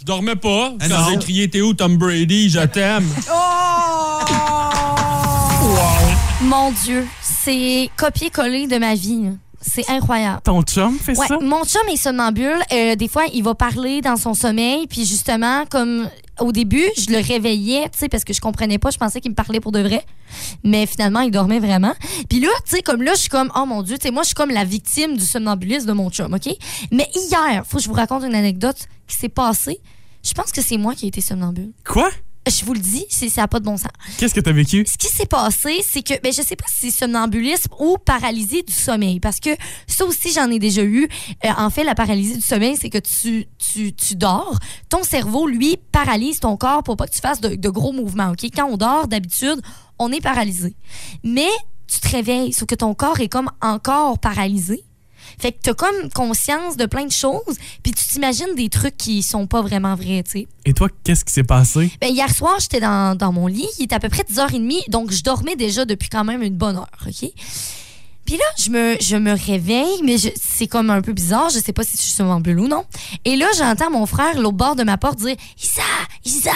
Je 0.00 0.04
dormais 0.04 0.36
pas. 0.36 0.72
Ah 0.80 0.88
Quand 0.88 0.98
non. 1.00 1.06
j'ai 1.10 1.18
crié 1.18 1.50
T'es 1.50 1.60
où, 1.62 1.72
Tom 1.74 1.96
Brady? 1.96 2.50
Je 2.50 2.60
t'aime. 2.60 3.08
Mon 6.42 6.72
Dieu, 6.84 7.06
c'est 7.22 7.90
copier-coller 7.96 8.66
de 8.66 8.76
ma 8.78 8.94
vie. 8.94 9.30
C'est 9.60 9.88
incroyable. 9.90 10.40
Ton 10.44 10.62
chum 10.62 10.98
fait 10.98 11.16
Ouais, 11.18 11.26
ça? 11.26 11.38
mon 11.40 11.64
chum 11.64 11.80
est 11.90 11.96
somnambule. 11.96 12.58
Euh, 12.70 12.96
des 12.96 13.08
fois, 13.08 13.22
il 13.32 13.42
va 13.42 13.54
parler 13.54 14.02
dans 14.02 14.16
son 14.16 14.34
sommeil. 14.34 14.86
Puis 14.86 15.06
justement, 15.06 15.64
comme 15.70 16.06
au 16.40 16.52
début, 16.52 16.84
je 16.96 17.10
le 17.10 17.18
réveillais, 17.18 17.88
tu 17.90 17.98
sais, 17.98 18.08
parce 18.08 18.24
que 18.24 18.32
je 18.32 18.40
comprenais 18.40 18.78
pas. 18.78 18.90
Je 18.90 18.98
pensais 18.98 19.20
qu'il 19.20 19.30
me 19.30 19.36
parlait 19.36 19.60
pour 19.60 19.72
de 19.72 19.80
vrai. 19.80 20.04
Mais 20.62 20.86
finalement, 20.86 21.20
il 21.20 21.30
dormait 21.30 21.60
vraiment. 21.60 21.94
Puis 22.28 22.40
là, 22.40 22.48
tu 22.64 22.76
sais, 22.76 22.82
comme 22.82 23.02
là, 23.02 23.12
je 23.14 23.20
suis 23.20 23.28
comme, 23.28 23.50
oh 23.56 23.66
mon 23.66 23.82
Dieu, 23.82 23.98
tu 23.98 24.06
sais, 24.06 24.10
moi, 24.10 24.22
je 24.22 24.28
suis 24.28 24.34
comme 24.34 24.50
la 24.50 24.64
victime 24.64 25.16
du 25.16 25.24
somnambulisme 25.24 25.86
de 25.86 25.92
mon 25.92 26.10
chum, 26.10 26.32
OK? 26.34 26.48
Mais 26.90 27.08
hier, 27.14 27.64
faut 27.66 27.78
que 27.78 27.82
je 27.82 27.88
vous 27.88 27.94
raconte 27.94 28.24
une 28.24 28.34
anecdote 28.34 28.86
qui 29.06 29.16
s'est 29.16 29.28
passée. 29.28 29.78
Je 30.22 30.32
pense 30.32 30.52
que 30.52 30.62
c'est 30.62 30.78
moi 30.78 30.94
qui 30.94 31.04
ai 31.04 31.08
été 31.08 31.20
somnambule. 31.20 31.72
Quoi? 31.86 32.10
Je 32.46 32.64
vous 32.64 32.74
le 32.74 32.80
dis, 32.80 33.06
c'est- 33.08 33.28
ça 33.30 33.42
n'a 33.42 33.48
pas 33.48 33.58
de 33.58 33.64
bon 33.64 33.76
sens. 33.78 33.88
Qu'est-ce 34.18 34.34
que 34.34 34.40
t'as 34.40 34.52
vécu? 34.52 34.84
Ce 34.86 34.98
qui 34.98 35.08
s'est 35.08 35.24
passé, 35.26 35.82
c'est 35.88 36.02
que, 36.02 36.20
ben, 36.20 36.32
je 36.32 36.42
sais 36.42 36.56
pas 36.56 36.66
si 36.68 36.90
c'est 36.90 37.04
somnambulisme 37.04 37.70
ou 37.78 37.96
paralysie 37.96 38.62
du 38.62 38.72
sommeil, 38.72 39.18
parce 39.18 39.40
que 39.40 39.50
ça 39.86 40.04
aussi, 40.04 40.32
j'en 40.32 40.50
ai 40.50 40.58
déjà 40.58 40.82
eu. 40.82 41.08
Euh, 41.44 41.48
en 41.56 41.70
fait, 41.70 41.84
la 41.84 41.94
paralysie 41.94 42.34
du 42.36 42.42
sommeil, 42.42 42.76
c'est 42.78 42.90
que 42.90 42.98
tu, 42.98 43.46
tu, 43.58 43.94
tu 43.94 44.14
dors, 44.16 44.58
ton 44.90 45.02
cerveau, 45.04 45.46
lui, 45.46 45.76
paralyse 45.90 46.40
ton 46.40 46.56
corps 46.58 46.82
pour 46.82 46.96
pas 46.98 47.06
que 47.06 47.14
tu 47.14 47.20
fasses 47.20 47.40
de, 47.40 47.54
de 47.54 47.68
gros 47.70 47.92
mouvements, 47.92 48.30
OK? 48.32 48.44
Quand 48.54 48.68
on 48.70 48.76
dort, 48.76 49.08
d'habitude, 49.08 49.60
on 49.98 50.12
est 50.12 50.20
paralysé. 50.20 50.76
Mais 51.22 51.48
tu 51.86 52.00
te 52.00 52.08
réveilles, 52.08 52.52
sauf 52.52 52.66
que 52.66 52.74
ton 52.74 52.94
corps 52.94 53.20
est 53.20 53.28
comme 53.28 53.50
encore 53.62 54.18
paralysé. 54.18 54.84
Fait 55.38 55.52
que 55.52 55.58
t'as 55.62 55.74
comme 55.74 56.10
conscience 56.14 56.76
de 56.76 56.86
plein 56.86 57.06
de 57.06 57.12
choses, 57.12 57.56
puis 57.82 57.92
tu 57.92 58.04
t'imagines 58.06 58.54
des 58.56 58.68
trucs 58.68 58.96
qui 58.96 59.22
sont 59.22 59.46
pas 59.46 59.62
vraiment 59.62 59.94
vrais, 59.94 60.22
tu 60.22 60.30
sais. 60.30 60.48
Et 60.64 60.72
toi, 60.72 60.88
qu'est-ce 61.04 61.24
qui 61.24 61.32
s'est 61.32 61.44
passé? 61.44 61.90
Ben, 62.00 62.08
hier 62.12 62.30
soir, 62.34 62.56
j'étais 62.60 62.80
dans, 62.80 63.16
dans 63.16 63.32
mon 63.32 63.46
lit. 63.46 63.68
Il 63.78 63.84
était 63.84 63.94
à 63.94 64.00
peu 64.00 64.08
près 64.08 64.22
10h30, 64.22 64.90
donc 64.90 65.10
je 65.10 65.22
dormais 65.22 65.56
déjà 65.56 65.84
depuis 65.84 66.08
quand 66.08 66.24
même 66.24 66.42
une 66.42 66.56
bonne 66.56 66.76
heure, 66.76 66.88
OK? 67.06 67.30
Puis 68.24 68.36
là, 68.36 68.44
je 68.58 68.70
me, 68.70 68.96
je 69.00 69.16
me 69.16 69.32
réveille, 69.32 70.02
mais 70.02 70.16
c'est 70.18 70.66
comme 70.66 70.90
un 70.90 71.02
peu 71.02 71.12
bizarre. 71.12 71.50
Je 71.50 71.58
sais 71.58 71.72
pas 71.72 71.82
si 71.84 71.96
je 71.96 72.02
suis 72.02 72.12
somnambule 72.12 72.58
ou 72.58 72.68
non. 72.68 72.84
Et 73.24 73.36
là, 73.36 73.46
j'entends 73.56 73.90
mon 73.90 74.06
frère, 74.06 74.40
l'autre 74.40 74.56
bord 74.56 74.76
de 74.76 74.82
ma 74.82 74.96
porte, 74.96 75.18
dire 75.18 75.36
Isa, 75.62 75.82
Isa. 76.24 76.50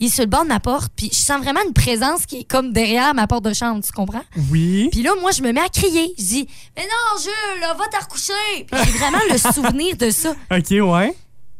Il 0.00 0.06
est 0.06 0.10
sur 0.10 0.24
le 0.24 0.28
bord 0.30 0.42
de 0.42 0.48
ma 0.48 0.60
porte, 0.60 0.92
puis 0.94 1.08
je 1.12 1.18
sens 1.18 1.42
vraiment 1.42 1.60
une 1.66 1.72
présence 1.72 2.26
qui 2.26 2.40
est 2.40 2.44
comme 2.44 2.72
derrière 2.72 3.14
ma 3.14 3.26
porte 3.26 3.44
de 3.44 3.54
chambre, 3.54 3.82
tu 3.82 3.92
comprends? 3.92 4.24
Oui. 4.50 4.88
Puis 4.92 5.02
là, 5.02 5.12
moi, 5.20 5.30
je 5.30 5.42
me 5.42 5.52
mets 5.52 5.62
à 5.62 5.68
crier. 5.68 6.12
Je 6.18 6.24
dis 6.24 6.48
Mais 6.76 6.82
non, 6.82 7.20
Jules, 7.22 7.60
là, 7.60 7.74
va 7.74 7.86
te 7.86 8.04
recoucher. 8.04 8.64
Puis 8.70 8.80
j'ai 8.84 8.98
vraiment 8.98 9.18
le 9.30 9.38
souvenir 9.52 9.96
de 9.96 10.10
ça. 10.10 10.34
OK, 10.50 10.70
ouais. 10.70 11.14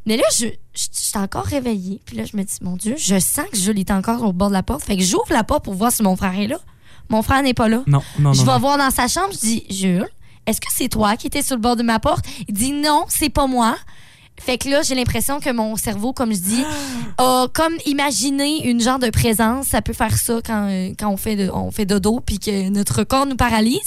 Mais 0.07 0.19
là, 0.19 0.25
je, 0.37 0.47
je, 0.47 0.51
je 0.75 1.01
suis 1.01 1.19
encore 1.19 1.45
réveillée. 1.45 2.01
Puis 2.05 2.17
là, 2.17 2.25
je 2.31 2.37
me 2.37 2.43
dis, 2.43 2.59
mon 2.61 2.77
Dieu, 2.77 2.95
je 2.99 3.19
sens 3.19 3.47
que 3.51 3.57
Jules 3.57 3.79
est 3.79 3.91
encore 3.91 4.23
au 4.23 4.33
bord 4.35 4.49
de 4.49 4.53
la 4.55 4.63
porte. 4.63 4.83
Fait 4.83 4.97
que 4.99 5.03
j'ouvre 5.03 5.31
la 5.33 5.45
porte 5.45 5.65
pour 5.65 5.73
voir 5.75 5.91
si 5.91 6.03
mon 6.03 6.15
frère 6.17 6.39
est 6.39 6.47
là. 6.47 6.59
Mon 7.09 7.23
frère 7.23 7.43
n'est 7.43 7.55
pas 7.55 7.69
là. 7.69 7.83
Non, 7.87 7.99
non, 8.19 8.31
non. 8.31 8.33
je 8.33 8.41
vais 8.45 8.53
non. 8.53 8.59
voir 8.59 8.79
dans 8.79 8.91
sa 8.91 9.09
chambre. 9.09 9.29
Je 9.33 9.39
dis, 9.39 9.65
Jules, 9.71 10.09
est-ce 10.47 10.61
que 10.61 10.69
c'est 10.71 10.89
toi 10.89 11.17
qui 11.17 11.27
étais 11.27 11.43
sur 11.43 11.57
le 11.57 11.63
bord 11.63 11.77
de 11.77 11.83
ma 11.83 11.99
porte? 11.99 12.25
Il 12.49 12.55
dit, 12.55 12.73
non, 12.73 13.05
c'est 13.09 13.29
pas 13.31 13.47
moi. 13.47 13.77
Fait 14.41 14.59
que 14.59 14.69
là, 14.69 14.83
j'ai 14.83 14.95
l'impression 14.97 15.39
que 15.39 15.51
mon 15.51 15.77
cerveau, 15.77 16.13
comme 16.13 16.33
je 16.35 16.41
dis, 16.41 16.65
a 17.19 17.47
comme 17.53 17.75
imaginé 17.87 18.69
une 18.69 18.81
genre 18.81 18.99
de 18.99 19.11
présence. 19.11 19.67
Ça 19.69 19.81
peut 19.81 19.93
faire 19.93 20.17
ça 20.17 20.41
quand, 20.45 20.69
euh, 20.69 20.91
quand 20.99 21.09
on, 21.09 21.17
fait 21.17 21.37
de- 21.37 21.51
on 21.53 21.71
fait 21.71 21.87
dodo 21.87 22.21
puis 22.25 22.39
que 22.41 22.69
notre 22.69 23.05
corps 23.05 23.27
nous 23.27 23.37
paralyse. 23.37 23.79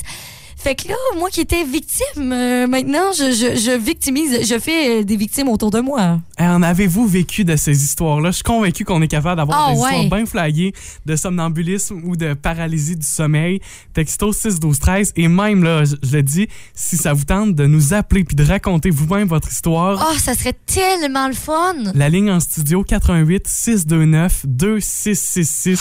Fait 0.67 0.75
que 0.75 0.89
là, 0.89 0.95
moi 1.17 1.29
qui 1.29 1.39
étais 1.39 1.63
victime, 1.63 2.33
euh, 2.33 2.67
maintenant, 2.67 3.13
je, 3.17 3.31
je, 3.31 3.55
je 3.57 3.77
victimise, 3.77 4.45
je 4.45 4.59
fais 4.59 4.99
euh, 4.99 5.03
des 5.05 5.15
victimes 5.15 5.47
autour 5.47 5.71
de 5.71 5.79
moi. 5.79 6.19
Eh, 6.37 6.43
En 6.43 6.61
avez-vous 6.61 7.07
vécu 7.07 7.45
de 7.45 7.55
ces 7.55 7.85
histoires-là? 7.85 8.31
Je 8.31 8.35
suis 8.35 8.43
convaincu 8.43 8.83
qu'on 8.83 9.01
est 9.01 9.07
capable 9.07 9.37
d'avoir 9.37 9.67
Ah, 9.69 9.73
des 9.73 9.79
ouais. 9.79 10.01
histoires 10.01 10.17
bien 10.17 10.25
flaguées 10.25 10.73
de 11.05 11.15
somnambulisme 11.15 12.01
ou 12.03 12.17
de 12.17 12.33
paralysie 12.33 12.97
du 12.97 13.07
sommeil. 13.07 13.61
Texto 13.93 14.33
6 14.33 14.59
12 14.59 14.77
13 14.79 15.13
et 15.15 15.29
même 15.29 15.63
là, 15.63 15.85
je, 15.85 15.95
je 16.03 16.17
le 16.17 16.21
dis, 16.23 16.49
si 16.75 16.97
ça 16.97 17.13
vous 17.13 17.23
tente 17.23 17.55
de 17.55 17.65
nous 17.65 17.93
appeler 17.93 18.25
puis 18.25 18.35
de 18.35 18.43
raconter 18.43 18.89
vous-même 18.89 19.29
votre 19.29 19.49
histoire, 19.49 20.05
Oh, 20.11 20.17
ça 20.17 20.33
serait 20.33 20.51
tellement 20.65 21.29
le 21.29 21.33
fun! 21.33 21.75
la 21.95 22.09
ligne 22.09 22.29
en 22.29 22.41
studio 22.41 22.83
88 22.83 23.47
629 23.47 24.41
2666. 24.45 25.79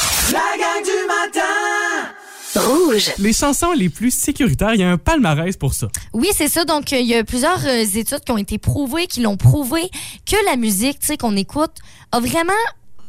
Rouge. 2.57 3.13
Les 3.19 3.33
chansons 3.33 3.73
les 3.73 3.89
plus 3.89 4.11
sécuritaires, 4.13 4.75
il 4.75 4.81
y 4.81 4.85
a 4.85 4.91
un 4.91 4.99
palmarès 4.99 5.57
pour 5.57 5.75
ça. 5.75 5.89
Oui, 6.13 6.29
c'est 6.35 6.49
ça. 6.49 6.65
Donc, 6.65 6.93
euh, 6.93 6.99
il 6.99 7.07
y 7.07 7.15
a 7.15 7.23
plusieurs 7.25 7.65
euh, 7.67 7.85
études 7.95 8.21
qui 8.25 8.33
ont 8.33 8.39
été 8.39 8.59
prouvées, 8.59 9.07
qui 9.07 9.21
l'ont 9.21 9.37
prouvé, 9.37 9.83
que 10.25 10.37
la 10.47 10.57
musique, 10.57 10.99
tu 11.01 11.07
sais, 11.09 11.17
qu'on 11.17 11.37
écoute, 11.37 11.73
a 12.13 12.21
vraiment, 12.21 12.53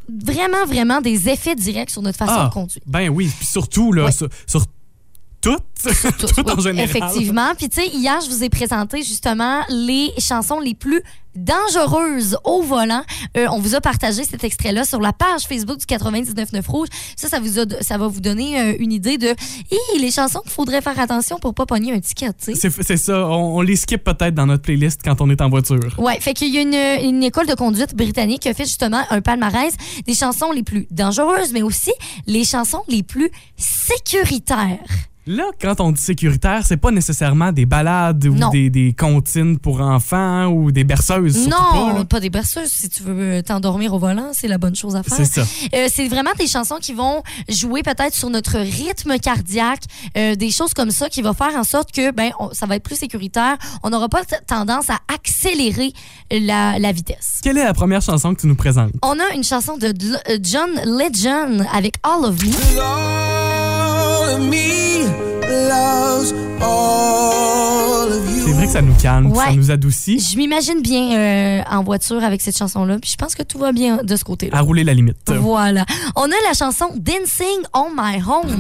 vraiment, 0.10 0.66
vraiment 0.66 1.02
des 1.02 1.30
effets 1.30 1.56
directs 1.56 1.90
sur 1.92 2.02
notre 2.02 2.18
façon 2.18 2.34
Ah, 2.36 2.48
de 2.48 2.54
conduire. 2.54 2.84
Ben 2.86 3.10
oui, 3.10 3.30
puis 3.38 3.48
surtout 3.48 3.92
là, 3.94 4.06
Ouais. 4.06 4.12
sur, 4.12 4.28
sur 4.46 4.66
tout, 5.42 5.58
Tout, 6.20 6.28
tout 6.28 6.50
en 6.50 6.56
oui, 6.56 6.64
général. 6.64 6.90
Effectivement. 6.90 7.54
Puis, 7.56 7.70
tu 7.70 7.82
sais, 7.82 7.88
hier, 7.88 8.20
je 8.22 8.30
vous 8.30 8.44
ai 8.44 8.50
présenté 8.50 9.04
justement 9.04 9.62
les 9.70 10.12
chansons 10.18 10.60
les 10.60 10.74
plus 10.74 11.02
dangereuses 11.36 12.36
au 12.44 12.64
volant. 12.64 13.04
Euh, 13.38 13.46
on 13.52 13.60
vous 13.60 13.76
a 13.76 13.82
partagé 13.82 14.24
cet 14.24 14.44
extrait-là 14.44 14.86
sur 14.86 15.00
la 15.00 15.14
page 15.14 15.44
Facebook 15.48 15.78
du 15.78 15.86
99.9 15.86 16.66
Rouge. 16.68 16.88
Ça, 17.16 17.28
ça, 17.30 17.40
vous 17.40 17.60
a- 17.60 17.82
ça 17.82 18.00
va 18.00 18.08
vous 18.08 18.22
donner 18.22 18.60
euh, 18.60 18.74
une 18.80 18.92
idée 18.92 19.20
de 19.20 19.36
les 20.00 20.10
chansons 20.10 20.40
qu'il 20.40 20.50
faudrait 20.52 20.82
faire 20.82 21.00
attention 21.00 21.38
pour 21.38 21.54
pas 21.54 21.68
pogner 21.68 21.94
un 21.94 22.00
ticket. 22.00 22.32
C'est 22.40 22.98
ça, 22.98 23.28
on, 23.28 23.58
on 23.58 23.62
les 23.62 23.76
skip 23.76 24.04
peut-être 24.04 24.34
dans 24.34 24.48
notre 24.48 24.64
playlist 24.64 25.02
quand 25.06 25.22
on 25.22 25.30
est 25.30 25.42
en 25.42 25.50
voiture. 25.50 25.94
Ouais, 26.00 26.20
fait 26.20 26.34
qu'il 26.34 26.54
y 26.54 26.58
a 26.58 26.62
une, 26.62 27.06
une 27.08 27.24
école 27.24 27.46
de 27.46 27.54
conduite 27.54 27.96
britannique 27.96 28.42
qui 28.42 28.50
a 28.50 28.56
fait 28.56 28.66
justement 28.66 29.04
un 29.12 29.22
palmarès 29.22 29.76
des 30.08 30.16
chansons 30.16 30.52
les 30.52 30.64
plus 30.64 30.88
dangereuses, 30.90 31.54
mais 31.54 31.62
aussi 31.62 31.92
les 32.26 32.44
chansons 32.46 32.82
les 32.88 33.04
plus 33.04 33.30
sécuritaires. 33.58 34.80
Là, 35.28 35.44
quand 35.62 35.82
on 35.82 35.92
dit 35.92 36.02
sécuritaire, 36.02 36.62
c'est 36.66 36.78
pas 36.78 36.92
nécessairement 36.92 37.52
des 37.52 37.66
balades 37.66 38.26
ou 38.26 38.34
Non. 38.34 38.50
des, 38.50 38.70
des 38.70 38.94
comptines 38.98 39.60
pour 39.60 39.82
enfants 39.82 40.46
ou 40.48 40.72
des 40.72 40.84
berceuses. 40.86 41.34
surtout 41.36 41.50
non, 41.50 41.96
pas, 41.96 42.06
pas, 42.06 42.20
des 42.22 42.30
berceuses. 42.30 42.70
Si 42.70 42.88
tu 42.90 43.04
veux 43.04 43.44
t'endormir 43.44 43.94
au 43.94 44.00
volant, 44.00 44.30
c'est 44.32 44.48
la 44.48 44.58
bonne 44.58 44.76
chose 44.76 44.96
à 44.96 45.04
faire. 45.04 45.18
C'est 45.18 45.26
ça. 45.26 45.42
Euh, 45.76 45.88
c'est 45.94 46.08
vraiment 46.08 46.32
des 46.40 46.48
chansons 46.48 46.78
qui 46.82 46.94
vont 46.94 47.24
jouer 47.50 47.84
peut-être 47.84 48.14
sur 48.16 48.30
notre 48.30 48.58
rythme 48.58 49.18
cardiaque, 49.20 49.84
euh, 50.18 50.36
des 50.36 50.50
choses 50.50 50.74
comme 50.74 50.92
ça 50.92 51.10
qui 51.10 51.22
vont 51.22 51.34
faire 51.34 51.56
en 51.56 51.64
sorte 51.64 51.92
que 51.92 52.12
ben 52.12 52.32
on- 52.40 52.54
ça 52.54 52.66
va 52.66 52.78
être 52.78 52.84
plus 52.84 52.96
sécuritaire. 52.98 53.58
On 53.84 53.90
n'aura 53.90 54.08
pas 54.10 54.22
tendance 54.48 54.90
à 54.90 55.00
accélérer 55.14 55.92
la, 56.32 56.80
la 56.80 56.92
vitesse. 56.94 57.40
Quelle 57.44 57.58
est 57.58 57.64
la 57.66 57.74
première 57.74 58.02
chanson 58.02 58.34
que 58.34 58.42
tu 58.42 58.48
nous 58.48 58.56
présentes? 58.56 58.92
On 59.04 59.14
a 59.20 59.34
une 59.36 59.44
chanson 59.44 59.78
de 59.78 59.88
euh, 59.88 60.38
John 60.42 60.70
Legend 60.86 61.66
avec 61.74 61.96
All 62.04 62.24
of 62.26 62.42
Me. 62.42 62.52
C'est 68.46 68.54
vrai 68.54 68.66
que 68.66 68.72
ça 68.72 68.82
nous 68.82 68.94
calme, 68.96 69.28
Ouais. 69.32 69.46
ça 69.46 69.54
nous 69.54 69.72
adoucit. 69.72 70.20
Je 70.20 70.38
m'imagine 70.38 70.82
bien 70.82 71.12
euh, 71.18 71.62
en 71.70 71.84
voiture 71.84 72.24
avec 72.24 72.42
cette 72.42 72.58
chanson-là, 72.58 72.98
puis 73.00 73.12
je 73.12 73.16
pense 73.16 73.36
que 73.36 73.44
tout 73.44 73.58
va 73.60 73.72
bien 73.72 73.98
de 74.04 74.16
ce 74.16 74.24
côté-là. 74.24 74.58
À 74.58 74.62
rouler 74.62 74.84
la 74.84 74.94
limite. 74.94 75.18
Voilà. 75.28 75.86
On 76.16 76.24
a 76.26 76.36
la 76.48 76.54
chanson 76.58 76.86
Dancing 76.96 77.62
on 77.74 77.90
My 77.96 78.22
Home. 78.22 78.58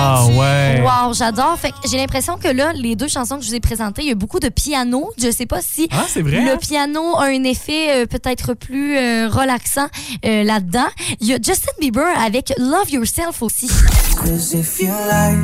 Ah 0.00 0.26
ouais. 0.26 0.82
Wow, 0.82 1.12
j'adore. 1.12 1.58
Fait 1.58 1.70
que 1.70 1.76
j'ai 1.90 1.96
l'impression 1.96 2.36
que 2.36 2.48
là, 2.48 2.72
les 2.72 2.94
deux 2.96 3.08
chansons 3.08 3.36
que 3.38 3.42
je 3.42 3.48
vous 3.48 3.54
ai 3.54 3.60
présentées, 3.60 4.02
il 4.02 4.08
y 4.08 4.12
a 4.12 4.14
beaucoup 4.14 4.38
de 4.40 4.48
piano. 4.48 5.10
Je 5.20 5.30
sais 5.30 5.46
pas 5.46 5.60
si 5.60 5.88
Ah, 5.92 6.04
c'est 6.08 6.22
vrai? 6.22 6.40
le 6.42 6.56
piano 6.56 7.16
a 7.16 7.24
un 7.26 7.44
effet 7.44 8.02
euh, 8.02 8.06
peut-être 8.06 8.54
plus 8.54 8.96
euh, 8.96 9.28
relaxant 9.28 9.88
euh, 10.24 10.44
là-dedans. 10.44 10.86
Il 11.20 11.26
y 11.26 11.34
a 11.34 11.38
Justin 11.42 11.72
Bieber 11.80 12.06
avec 12.24 12.52
Love 12.58 12.90
Yourself 12.90 13.42
aussi. 13.42 13.68
Cause 14.16 14.52
if 14.54 14.80
you 14.80 14.88
like 15.08 15.38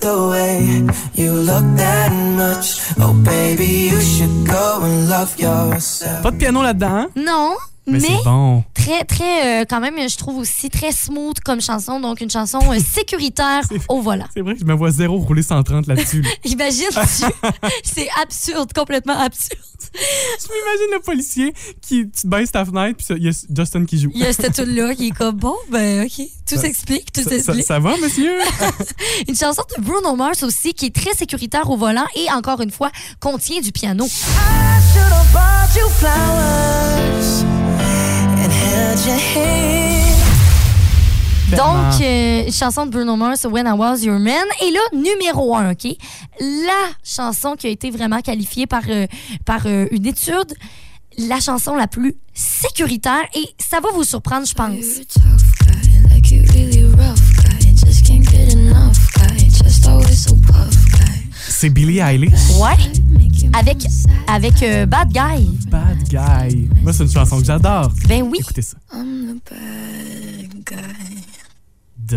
the 0.00 0.30
way 0.30 0.84
you 1.16 1.32
look 1.32 1.64
that 1.76 2.10
much, 2.10 2.80
oh 3.00 3.12
baby, 3.12 3.90
you 3.90 4.00
should 4.00 4.46
go 4.46 4.82
and 4.84 5.08
love 5.08 5.34
yourself. 5.38 6.22
Pas 6.22 6.30
de 6.30 6.36
piano 6.36 6.62
là-dedans, 6.62 6.88
hein? 6.94 7.08
Non, 7.16 7.54
Mais, 7.86 7.98
mais, 7.98 8.00
c'est 8.00 8.24
bon. 8.24 8.62
Très, 8.88 9.04
très, 9.04 9.62
euh, 9.62 9.64
quand 9.68 9.80
même, 9.80 9.96
je 10.08 10.16
trouve 10.16 10.38
aussi 10.38 10.70
très 10.70 10.92
smooth 10.92 11.38
comme 11.40 11.60
chanson. 11.60 12.00
Donc, 12.00 12.20
une 12.22 12.30
chanson 12.30 12.58
euh, 12.72 12.78
sécuritaire 12.94 13.60
au 13.88 14.00
volant. 14.00 14.24
C'est 14.32 14.40
vrai 14.40 14.54
que 14.54 14.60
je 14.60 14.64
me 14.64 14.72
vois 14.74 14.90
zéro 14.90 15.18
rouler 15.18 15.42
130 15.42 15.86
là-dessus. 15.86 16.22
là. 16.22 16.30
Imagine, 16.44 16.88
c'est 17.84 18.08
absurde, 18.22 18.72
complètement 18.72 19.18
absurde. 19.18 19.60
Je 19.92 20.46
m'imagine 20.46 20.94
le 20.94 21.00
policier 21.00 21.52
qui 21.82 22.08
tu 22.10 22.26
baisses 22.26 22.52
ta 22.52 22.64
fenêtre 22.64 22.96
puis 22.96 23.06
il 23.18 23.24
y 23.24 23.28
a 23.28 23.32
Justin 23.54 23.84
qui 23.84 23.98
joue. 24.00 24.10
Il 24.14 24.20
y 24.20 24.26
a 24.26 24.32
cette 24.32 24.54
tune-là 24.54 24.94
qui 24.94 25.08
est 25.08 25.10
comme, 25.16 25.36
bon, 25.36 25.54
ben, 25.70 26.04
OK, 26.04 26.26
tout 26.46 26.56
s'explique, 26.58 27.12
tout 27.12 27.22
Ça, 27.22 27.30
ça- 27.30 27.36
s'explique. 27.36 27.66
ça 27.66 27.78
va, 27.78 27.96
monsieur? 27.98 28.38
Une 29.28 29.36
chanson 29.36 29.62
de 29.76 29.82
Bruno 29.82 30.16
Mars 30.16 30.42
aussi 30.42 30.72
qui 30.72 30.86
est 30.86 30.94
très 30.94 31.12
sécuritaire 31.14 31.70
au 31.70 31.76
volant 31.76 32.06
et 32.16 32.30
encore 32.32 32.60
une 32.60 32.70
fois 32.70 32.90
contient 33.20 33.60
du 33.60 33.72
piano. 33.72 34.06
I 37.20 37.57
Donc, 41.56 42.00
euh, 42.00 42.50
chanson 42.52 42.84
de 42.86 42.90
Bruno 42.90 43.16
Mars, 43.16 43.46
When 43.50 43.66
I 43.66 43.72
Was 43.72 44.02
Your 44.02 44.18
Man. 44.18 44.44
Et 44.62 44.70
là, 44.70 44.80
numéro 44.92 45.56
un, 45.56 45.72
OK? 45.72 45.86
La 46.40 46.90
chanson 47.02 47.56
qui 47.56 47.66
a 47.66 47.70
été 47.70 47.90
vraiment 47.90 48.20
qualifiée 48.20 48.66
par, 48.66 48.82
euh, 48.88 49.06
par 49.44 49.66
euh, 49.66 49.86
une 49.90 50.06
étude, 50.06 50.54
la 51.16 51.40
chanson 51.40 51.74
la 51.74 51.86
plus 51.86 52.14
sécuritaire. 52.34 53.24
Et 53.34 53.46
ça 53.58 53.80
va 53.80 53.90
vous 53.92 54.04
surprendre, 54.04 54.46
je 54.46 54.54
pense. 54.54 54.84
C'est 61.48 61.70
Billie 61.70 61.98
Eilish. 61.98 62.32
Ouais. 62.60 62.97
Avec, 63.52 63.86
avec 64.26 64.62
euh, 64.62 64.86
Bad 64.86 65.08
Guy. 65.08 65.58
Bad 65.68 66.02
Guy. 66.08 66.68
Moi, 66.82 66.92
c'est 66.92 67.04
une 67.04 67.10
chanson 67.10 67.38
que 67.38 67.44
j'adore. 67.44 67.92
Ben 68.08 68.22
oui. 68.22 68.38
Écoutez 68.40 68.62
ça. 68.62 68.76
I'm 68.92 69.38
the 69.44 69.50
bad 69.50 70.64
guy. 70.64 71.24
Duh. 71.96 72.16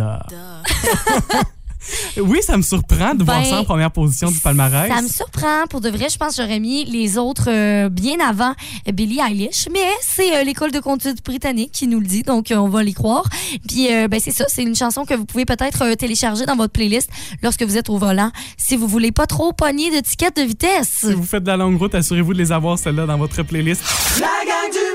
oui, 2.17 2.39
ça 2.41 2.57
me 2.57 2.61
surprend 2.61 3.13
de 3.15 3.23
voir 3.23 3.41
Ben, 3.41 3.45
ça 3.45 3.59
en 3.59 3.63
première 3.63 3.91
position 3.91 4.29
du 4.31 4.39
palmarès. 4.39 4.91
Ça 4.93 5.01
me 5.01 5.07
surprend. 5.07 5.65
Pour 5.69 5.81
de 5.81 5.89
vrai, 5.89 6.07
je 6.09 6.17
pense 6.17 6.35
que 6.35 6.41
j'aurais 6.41 6.59
mis 6.59 6.85
les 6.85 7.17
autres 7.17 7.49
euh, 7.49 7.89
bien 7.89 8.19
avant 8.19 8.53
Billie 8.93 9.19
Eilish. 9.19 9.67
Mais 9.71 9.79
c'est 10.01 10.37
euh, 10.37 10.43
l'école 10.43 10.71
de 10.71 10.79
conduite 10.79 11.23
britannique 11.23 11.71
qui 11.71 11.87
nous 11.87 11.99
le 11.99 12.05
dit, 12.05 12.23
donc 12.23 12.51
euh, 12.51 12.55
on 12.55 12.69
va 12.69 12.83
les 12.83 12.93
croire. 12.93 13.27
Puis, 13.67 13.93
euh, 13.93 14.07
ben, 14.07 14.19
c'est 14.19 14.31
ça. 14.31 14.45
C'est 14.47 14.63
une 14.63 14.75
chanson 14.75 15.05
que 15.05 15.13
vous 15.13 15.25
pouvez 15.25 15.45
peut-être 15.45 15.83
euh, 15.83 15.95
télécharger 15.95 16.45
dans 16.45 16.55
votre 16.55 16.73
playlist 16.73 17.09
lorsque 17.41 17.63
vous 17.63 17.77
êtes 17.77 17.89
au 17.89 17.97
volant. 17.97 18.31
Si 18.57 18.75
vous 18.75 18.87
voulez 18.87 19.11
pas 19.11 19.27
trop 19.27 19.53
pogner 19.53 19.89
d'étiquettes 19.91 20.37
de 20.37 20.43
vitesse. 20.43 20.99
Si 21.01 21.13
vous 21.13 21.23
faites 21.23 21.43
de 21.43 21.47
la 21.47 21.57
longue 21.57 21.77
route, 21.77 21.95
assurez-vous 21.95 22.33
de 22.33 22.37
les 22.37 22.51
avoir, 22.51 22.77
celles-là, 22.77 23.05
dans 23.05 23.17
votre 23.17 23.43
playlist. 23.43 23.83
La 24.19 24.27
gang 24.45 24.71
du! 24.71 24.90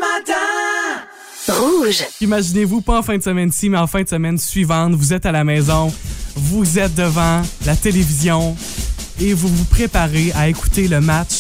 Rouge. 1.48 2.04
Imaginez-vous, 2.20 2.80
pas 2.80 2.98
en 2.98 3.02
fin 3.02 3.16
de 3.16 3.22
semaine-ci, 3.22 3.68
mais 3.68 3.78
en 3.78 3.87
fin 3.87 4.02
de 4.02 4.09
semaine 4.09 4.38
suivante, 4.38 4.94
vous 4.94 5.12
êtes 5.12 5.26
à 5.26 5.32
la 5.32 5.44
maison, 5.44 5.92
vous 6.35 6.78
êtes 6.78 6.94
devant 6.94 7.42
la 7.64 7.76
télévision 7.76 8.56
et 9.20 9.32
vous 9.32 9.48
vous 9.48 9.64
préparez 9.64 10.32
à 10.35 10.48
écouter 10.48 10.88
le 10.88 11.00
match 11.00 11.32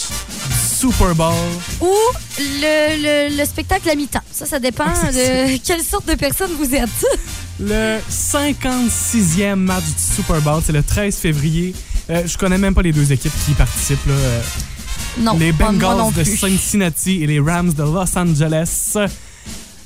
Super 0.78 1.14
Bowl. 1.14 1.32
Ou 1.80 1.92
le, 2.38 3.28
le, 3.30 3.36
le 3.36 3.44
spectacle 3.44 3.88
à 3.90 3.94
mi-temps. 3.94 4.20
Ça, 4.30 4.46
ça 4.46 4.58
dépend 4.60 4.84
Ah, 4.86 5.10
de 5.10 5.56
quelle 5.66 5.82
sorte 5.82 6.06
de 6.08 6.14
personne 6.14 6.50
vous 6.58 6.74
êtes. 6.74 6.88
Le 7.58 7.98
56e 8.10 9.54
match 9.56 9.84
du 9.84 10.14
Super 10.16 10.40
Bowl, 10.42 10.60
c'est 10.64 10.72
le 10.72 10.82
13 10.82 11.16
février. 11.16 11.74
Euh, 12.10 12.22
je 12.26 12.36
connais 12.38 12.58
même 12.58 12.74
pas 12.74 12.82
les 12.82 12.92
deux 12.92 13.10
équipes 13.12 13.32
qui 13.44 13.52
y 13.52 13.54
participent. 13.54 14.06
Là. 14.06 14.12
Euh, 14.14 14.40
Non, 15.18 15.36
les 15.38 15.52
pas 15.52 15.72
moi 15.72 15.94
non 15.94 16.10
Bengals 16.10 16.24
de. 16.24 16.24
Cincinnati 16.24 17.22
et 17.22 17.26
les 17.26 17.40
Rams 17.40 17.72
de 17.72 17.82
Los 17.82 18.16
Angeles. 18.16 18.96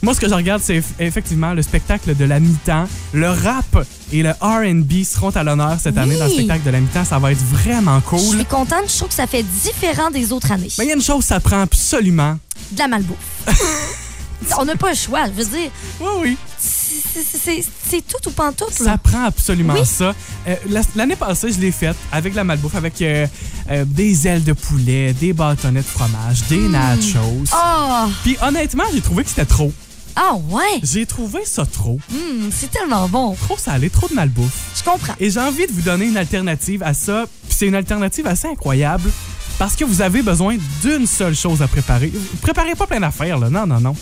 Moi, 0.03 0.15
ce 0.15 0.21
que 0.21 0.29
je 0.29 0.35
regarde, 0.35 0.63
c'est 0.65 0.79
eff- 0.79 0.85
effectivement 0.99 1.53
le 1.53 1.61
spectacle 1.63 2.17
de 2.17 2.25
la 2.25 2.41
mi-temps. 2.41 2.89
Le 3.13 3.29
rap 3.31 3.85
et 4.13 4.23
le 4.23 4.31
R&B 4.41 5.05
seront 5.05 5.29
à 5.31 5.43
l'honneur 5.45 5.77
cette 5.79 5.99
année 5.99 6.17
dans 6.17 6.25
le 6.25 6.31
spectacle 6.31 6.63
de 6.65 6.71
la 6.71 6.81
mi-temps. 6.81 7.05
Ça 7.05 7.19
va 7.19 7.33
être 7.33 7.43
vraiment 7.45 8.01
Je 8.01 8.05
cool. 8.09 8.21
suis 8.37 8.45
contente. 8.47 8.85
Je 8.89 8.97
trouve 8.97 9.09
que 9.09 9.15
ça 9.15 9.27
fait 9.27 9.43
différent 9.43 10.11
des 10.11 10.33
autres 10.33 10.51
années. 10.53 10.69
Mais 10.79 10.85
il 10.87 10.89
y 10.89 10.93
a 10.93 10.95
une 10.95 11.03
chose, 11.03 11.25
ça 11.25 11.39
prend 11.39 11.61
absolument. 11.61 12.39
De 12.73 12.79
la 12.79 12.89
malbouffe. 12.89 13.19
On 14.59 14.65
n'a 14.65 14.75
pas 14.75 14.91
le 14.91 14.97
choix. 14.97 15.27
Je 15.27 15.33
veux 15.33 15.45
dire, 15.45 15.71
Oui, 16.01 16.09
oui. 16.23 16.37
c'est- 16.59 18.01
tout 18.09 18.27
ou 18.29 18.31
pantoute. 18.33 18.73
Ça 18.73 18.97
prend 18.97 19.25
absolument 19.25 19.75
Oui. 19.75 19.85
ça. 19.85 20.15
Euh, 20.49 20.55
la- 20.71 20.81
L'année 20.97 21.17
passée, 21.17 21.53
je 21.53 21.61
l'ai 21.61 21.73
faite 21.73 21.97
avec 22.11 22.35
la 22.35 22.43
malbouffe, 22.45 22.75
avec 22.75 23.01
euh, 23.03 23.27
euh, 23.71 23.85
des 23.87 24.27
ailes 24.27 24.45
de 24.45 24.55
poulet, 24.55 25.13
des 25.13 25.33
bâtonnets 25.35 25.83
de 25.83 25.87
fromage, 25.87 26.43
des 26.49 26.57
Hmm. 26.57 26.73
nachos. 26.73 27.45
Ah, 27.53 28.09
Puis 28.23 28.37
honnêtement, 28.43 28.85
j'ai 28.95 29.03
trouvé 29.03 29.25
que 29.25 29.29
c'était 29.29 29.45
trop. 29.45 29.73
Ah 30.23 30.35
ouais? 30.51 30.81
J'ai 30.83 31.07
trouvé 31.07 31.47
ça 31.47 31.65
trop. 31.65 31.99
Hum, 32.13 32.51
c'est 32.53 32.71
tellement 32.71 33.09
bon. 33.09 33.35
Trop 33.35 33.57
salé, 33.57 33.89
trop 33.89 34.07
de 34.07 34.13
malbouffe. 34.13 34.71
Je 34.77 34.85
comprends. 34.85 35.15
Et 35.19 35.31
j'ai 35.31 35.41
envie 35.41 35.67
de 35.67 35.73
vous 35.73 35.81
donner 35.81 36.05
une 36.05 36.19
alternative 36.19 36.83
à 36.83 36.93
ça. 36.93 37.25
Puis 37.49 37.57
c'est 37.59 37.67
une 37.67 37.75
alternative 37.75 38.27
assez 38.27 38.47
incroyable 38.47 39.11
parce 39.59 39.75
que 39.77 39.85
vous 39.85 40.03
avez 40.03 40.21
besoin 40.21 40.59
d'une 40.83 41.07
seule 41.07 41.35
chose 41.35 41.63
à 41.63 41.69
préparer. 41.69 42.13
Préparez 42.43 42.75
pas 42.75 42.87
plein 42.87 43.01
d'affaires, 43.01 43.39
là. 43.39 43.49
Non, 43.49 43.67
non, 43.67 43.81
non. 43.81 43.97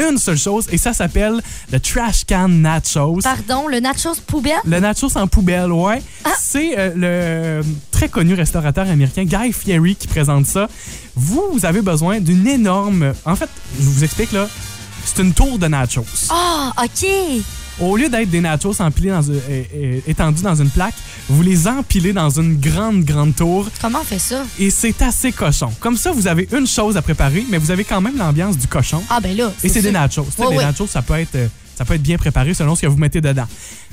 Une 0.00 0.18
seule 0.18 0.38
chose, 0.38 0.66
et 0.72 0.78
ça 0.78 0.92
s'appelle 0.92 1.40
le 1.70 1.78
trash 1.78 2.24
can 2.24 2.48
nachos. 2.48 3.20
Pardon, 3.22 3.68
le 3.68 3.78
nachos 3.78 4.20
poubelle? 4.26 4.54
Le 4.64 4.80
nachos 4.80 5.16
en 5.16 5.28
poubelle, 5.28 5.70
ouais. 5.70 6.02
Ah. 6.24 6.30
C'est 6.38 6.76
euh, 6.76 6.92
le 6.94 7.00
euh, 7.04 7.62
très 7.92 8.08
connu 8.08 8.34
restaurateur 8.34 8.88
américain 8.88 9.24
Guy 9.24 9.52
Fieri 9.52 9.94
qui 9.94 10.08
présente 10.08 10.46
ça. 10.46 10.68
Vous, 11.14 11.50
vous 11.52 11.64
avez 11.66 11.82
besoin 11.82 12.18
d'une 12.20 12.46
énorme... 12.46 13.12
En 13.24 13.36
fait, 13.36 13.50
je 13.78 13.84
vous 13.84 14.04
explique 14.04 14.32
là. 14.32 14.48
C'est 15.04 15.22
une 15.22 15.32
tour 15.32 15.58
de 15.58 15.66
nachos. 15.66 16.04
Ah, 16.30 16.72
OK. 16.82 17.06
Au 17.80 17.96
lieu 17.96 18.08
d'être 18.10 18.28
des 18.30 18.40
nachos 18.42 18.78
empilés 18.80 19.08
dans, 19.10 19.22
une- 19.22 19.40
euh, 19.48 19.62
euh, 19.74 20.00
étendus 20.06 20.42
dans 20.42 20.54
une 20.54 20.68
plaque, 20.68 20.94
vous 21.28 21.42
les 21.42 21.66
empilez 21.66 22.12
dans 22.12 22.28
une 22.28 22.60
grande, 22.60 23.04
grande 23.04 23.34
tour 23.34 23.66
Comment 23.80 24.00
on 24.02 24.04
fait 24.04 24.18
ça? 24.18 24.44
et 24.58 24.68
c'est 24.70 25.00
assez 25.00 25.32
cochon. 25.32 25.72
Comme 25.80 25.96
ça, 25.96 26.12
vous 26.12 26.26
avez 26.26 26.46
une 26.52 26.66
chose 26.66 26.96
à 26.98 27.02
préparer, 27.02 27.44
mais 27.48 27.56
vous 27.58 27.70
avez 27.70 27.84
quand 27.84 28.00
même 28.02 28.18
l'ambiance 28.18 28.58
du 28.58 28.66
cochon. 28.66 29.02
Ah, 29.08 29.18
ben 29.20 29.34
là. 29.36 29.50
Et 29.64 29.68
c'est 29.70 29.80
des 29.82 29.92
nachos. 29.92 30.26
Les 30.50 30.56
nachos, 30.58 30.86
ça 30.88 31.00
peut, 31.00 31.14
être, 31.14 31.34
euh, 31.36 31.48
ça 31.74 31.84
peut 31.86 31.94
être 31.94 32.02
bien 32.02 32.18
préparé 32.18 32.52
selon 32.52 32.74
ce 32.74 32.82
que 32.82 32.86
vous 32.86 32.98
mettez 32.98 33.22
dedans. 33.22 33.46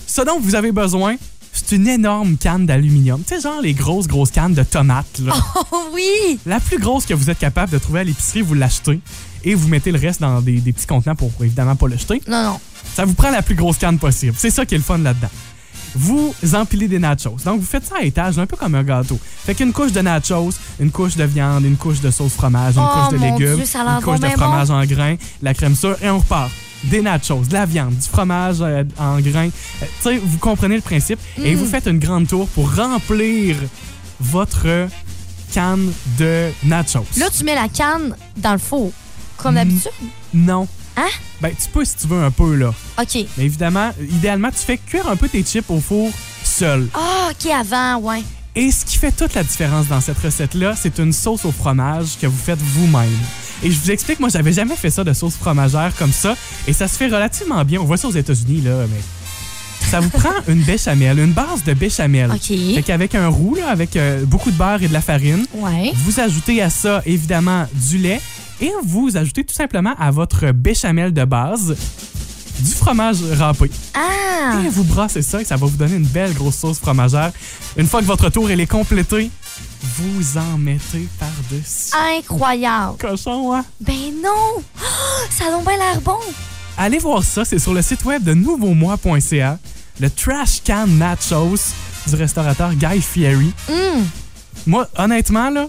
Ce 0.06 0.22
dont 0.22 0.40
vous 0.42 0.56
avez 0.56 0.74
besoin, 0.74 1.16
c'est 1.54 1.76
une 1.78 1.88
énorme 1.88 2.36
canne 2.36 2.66
d'aluminium. 2.66 3.22
Tu 3.26 3.36
sais, 3.36 3.42
genre 3.42 3.62
les 3.62 3.74
grosses, 3.74 4.08
grosses 4.08 4.32
cannes 4.32 4.54
de 4.54 4.64
tomates. 4.64 5.20
là. 5.24 5.34
Oh 5.72 5.86
oui! 5.94 6.40
La 6.46 6.60
plus 6.60 6.78
grosse 6.78 7.06
que 7.06 7.14
vous 7.14 7.30
êtes 7.30 7.40
capable 7.40 7.72
de 7.72 7.78
trouver 7.78 8.02
à 8.02 8.04
l'épicerie, 8.04 8.42
vous 8.42 8.54
l'achetez 8.54 9.00
et 9.44 9.56
vous 9.56 9.68
mettez 9.68 9.92
le 9.92 10.00
reste 10.00 10.22
dans 10.22 10.42
des, 10.42 10.60
des 10.60 10.74
petits 10.74 10.88
contenants 10.88 11.16
pour 11.16 11.32
évidemment 11.42 11.76
pas 11.76 11.88
le 11.88 11.98
jeter. 11.98 12.22
Non, 12.28 12.44
non. 12.44 12.60
Ça 12.96 13.06
vous 13.06 13.14
prend 13.14 13.30
la 13.32 13.42
plus 13.42 13.56
grosse 13.56 13.78
canne 13.78 14.00
possible. 14.00 14.34
C'est 14.38 14.50
ça 14.52 14.66
qui 14.66 14.76
est 14.76 14.78
le 14.80 14.84
fun 14.84 14.98
là-dedans. 14.98 15.30
Vous 15.96 16.34
empilez 16.54 16.88
des 16.88 17.00
nachos. 17.00 17.38
Donc, 17.46 17.60
vous 17.62 17.66
faites 17.66 17.86
ça 17.86 17.96
à 18.00 18.04
étage, 18.04 18.38
un 18.38 18.46
peu 18.46 18.56
comme 18.56 18.76
un 18.76 18.84
gâteau. 18.84 19.20
Fait 19.46 19.56
qu'une 19.56 19.72
couche 19.74 19.92
de 19.94 20.02
nachos, 20.02 20.50
une 20.80 20.92
couche 20.92 21.16
de 21.16 21.24
viande, 21.24 21.64
une 21.64 21.78
couche 21.78 22.02
de 22.02 22.12
sauce 22.12 22.34
fromage, 22.34 22.76
une 22.78 22.84
Oh, 22.84 23.00
couche 23.10 23.14
de 23.18 23.24
légumes, 23.24 23.38
Dieu, 23.38 23.66
une 23.76 24.02
couche 24.04 24.20
de 24.20 24.28
fromage 24.28 24.70
en 24.70 24.84
grains, 24.86 25.16
la 25.42 25.54
crème 25.54 25.76
sûre, 25.76 25.98
et 26.04 26.10
on 26.10 26.20
repart. 26.20 26.52
Des 26.84 27.02
nachos, 27.02 27.42
de 27.48 27.54
la 27.54 27.66
viande, 27.66 27.96
du 27.96 28.08
fromage 28.08 28.58
euh, 28.62 28.84
en 29.00 29.20
grains. 29.20 29.48
Euh, 29.48 29.86
tu 30.02 30.10
sais, 30.10 30.18
vous 30.24 30.38
comprenez 30.38 30.76
le 30.76 30.82
principe. 30.82 31.20
Et 31.44 31.56
Mm. 31.56 31.58
vous 31.60 31.66
faites 31.66 31.88
une 31.88 31.98
grande 31.98 32.28
tour 32.28 32.48
pour 32.50 32.76
remplir 32.76 33.56
votre 34.20 34.88
canne 35.54 35.92
de 36.20 36.50
nachos. 36.66 37.06
Là, 37.18 37.28
tu 37.36 37.44
mets 37.44 37.56
la 37.56 37.68
canne 37.70 38.16
dans 38.38 38.54
le 38.54 38.60
four, 38.60 38.92
comme 39.38 39.54
Mm. 39.54 39.56
d'habitude? 39.58 39.92
Non. 40.34 40.68
Hein? 40.98 41.08
Ben, 41.42 41.52
tu 41.52 41.70
peux 41.70 41.86
si 41.86 41.96
tu 41.96 42.08
veux 42.08 42.24
un 42.24 42.32
peu, 42.32 42.56
là. 42.56 42.74
OK. 43.00 43.26
Mais 43.38 43.46
évidemment, 43.46 43.92
idéalement, 44.02 44.50
tu 44.50 44.58
fais 44.66 44.78
cuire 44.78 45.08
un 45.08 45.16
peu 45.16 45.30
tes 45.30 45.44
chips 45.44 45.70
au 45.70 45.80
four 45.80 46.12
seul. 46.44 46.88
Ah, 46.94 47.30
OK, 47.32 47.50
avant, 47.52 47.98
ouais. 48.00 48.24
Et 48.56 48.72
ce 48.72 48.84
qui 48.84 48.98
fait 48.98 49.12
toute 49.12 49.36
la 49.36 49.44
différence 49.44 49.86
dans 49.88 50.02
cette 50.02 50.18
recette-là, 50.18 50.74
c'est 50.76 50.98
une 50.98 51.14
sauce 51.14 51.46
au 51.46 51.52
fromage 51.52 52.18
que 52.20 52.26
vous 52.26 52.38
faites 52.44 52.60
vous-même. 52.60 53.12
Et 53.62 53.70
je 53.70 53.80
vous 53.80 53.92
explique, 53.92 54.20
moi, 54.20 54.30
j'avais 54.30 54.54
jamais 54.54 54.76
fait 54.76 54.90
ça 54.90 55.04
de 55.04 55.14
sauce 55.14 55.36
fromagère 55.36 55.94
comme 55.98 56.12
ça. 56.12 56.36
Et 56.68 56.74
ça 56.74 56.88
se 56.88 56.98
fait 56.98 57.06
relativement 57.08 57.64
bien. 57.64 57.80
On 57.80 57.86
voit 57.86 57.98
ça 57.98 58.08
aux 58.08 58.12
États-Unis, 58.12 58.62
là, 58.62 58.86
mais. 58.90 59.02
Ça 59.92 60.00
vous 60.00 60.10
prend 60.10 60.32
une 60.48 60.64
béchamel, 60.64 61.20
une 61.20 61.32
base 61.34 61.64
de 61.64 61.74
béchamel. 61.74 62.32
OK. 62.32 62.48
Fait 62.76 62.84
qu'avec 62.84 63.14
un 63.16 63.28
roux, 63.28 63.54
là, 63.56 63.70
avec 63.70 63.96
euh, 63.96 64.26
beaucoup 64.26 64.50
de 64.52 64.58
beurre 64.58 64.82
et 64.82 64.88
de 64.88 64.94
la 64.94 65.02
farine, 65.02 65.46
Ouais. 65.54 65.92
vous 65.96 66.20
ajoutez 66.20 66.62
à 66.62 66.70
ça, 66.72 67.02
évidemment, 67.06 67.68
du 67.74 68.00
lait 68.00 68.20
et 68.62 68.72
vous 68.84 69.18
ajoutez 69.18 69.44
tout 69.44 69.54
simplement 69.54 69.94
à 70.00 70.12
votre 70.12 70.52
béchamel 70.52 71.14
de 71.14 71.26
base 71.26 71.76
du 72.60 72.72
fromage 72.72 73.18
râpé. 73.38 73.70
Ah! 73.94 74.62
Et 74.66 74.70
vous 74.70 74.84
brassez 74.84 75.22
ça 75.22 75.42
et 75.42 75.46
ça 75.46 75.56
va 75.56 75.68
vous 75.68 75.78
donner 75.78 75.96
une 75.96 76.06
belle 76.06 76.34
grosse 76.34 76.58
sauce 76.58 76.80
fromagère. 76.80 77.32
Une 77.78 77.88
fois 77.88 78.02
que 78.02 78.06
votre 78.06 78.30
tour 78.30 78.50
elle 78.50 78.60
est 78.60 78.68
complété, 78.68 79.30
vous 79.82 80.38
en 80.38 80.58
mettez 80.58 81.08
par-dessus. 81.20 81.92
Incroyable! 82.18 82.98
Cochon, 83.00 83.54
hein? 83.54 83.66
Ben 83.80 84.14
non! 84.24 84.32
Oh, 84.58 85.26
ça 85.30 85.48
a 85.48 85.52
donc 85.52 85.66
bien 85.66 85.78
l'air 85.78 86.02
bon! 86.02 86.18
Allez 86.78 87.00
voir 87.00 87.24
ça, 87.24 87.44
c'est 87.44 87.60
sur 87.60 87.74
le 87.74 87.82
site 87.82 88.06
web 88.06 88.24
de 88.24 88.34
nouveaumois.ca. 88.34 89.58
Le 90.00 90.10
Trash 90.12 90.62
Can 90.66 90.88
Nachos 90.88 91.74
du 92.08 92.16
restaurateur 92.16 92.74
Guy 92.76 93.02
Fieri. 93.02 93.52
Hum! 93.70 94.06
Moi, 94.68 94.88
honnêtement, 94.98 95.50
là, 95.50 95.68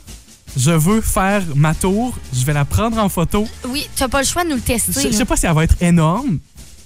je 0.58 0.72
veux 0.72 1.00
faire 1.00 1.42
ma 1.54 1.72
tour. 1.72 2.18
Je 2.34 2.44
vais 2.44 2.52
la 2.52 2.64
prendre 2.64 2.98
en 2.98 3.08
photo. 3.08 3.46
Oui, 3.68 3.88
tu 3.94 4.02
n'as 4.02 4.08
pas 4.08 4.20
le 4.20 4.26
choix 4.26 4.42
de 4.44 4.50
nous 4.50 4.56
le 4.56 4.60
tester. 4.60 4.92
Je, 4.92 5.08
je 5.08 5.12
sais 5.12 5.24
pas 5.24 5.36
si 5.36 5.46
elle 5.46 5.54
va 5.54 5.64
être 5.64 5.80
énorme, 5.80 6.38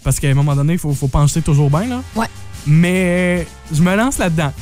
parce 0.05 0.21
qu'à 0.21 0.29
un 0.29 0.35
moment 0.35 0.55
donné, 0.55 0.75
il 0.75 0.79
faut, 0.79 0.93
faut 0.93 1.09
pencher 1.09 1.41
toujours 1.41 1.71
bien, 1.71 1.87
là. 1.87 2.03
Ouais. 2.15 2.27
Mais 2.67 3.47
je 3.73 3.83
me 3.83 3.97
lance 3.97 4.19
là-dedans. 4.19 4.53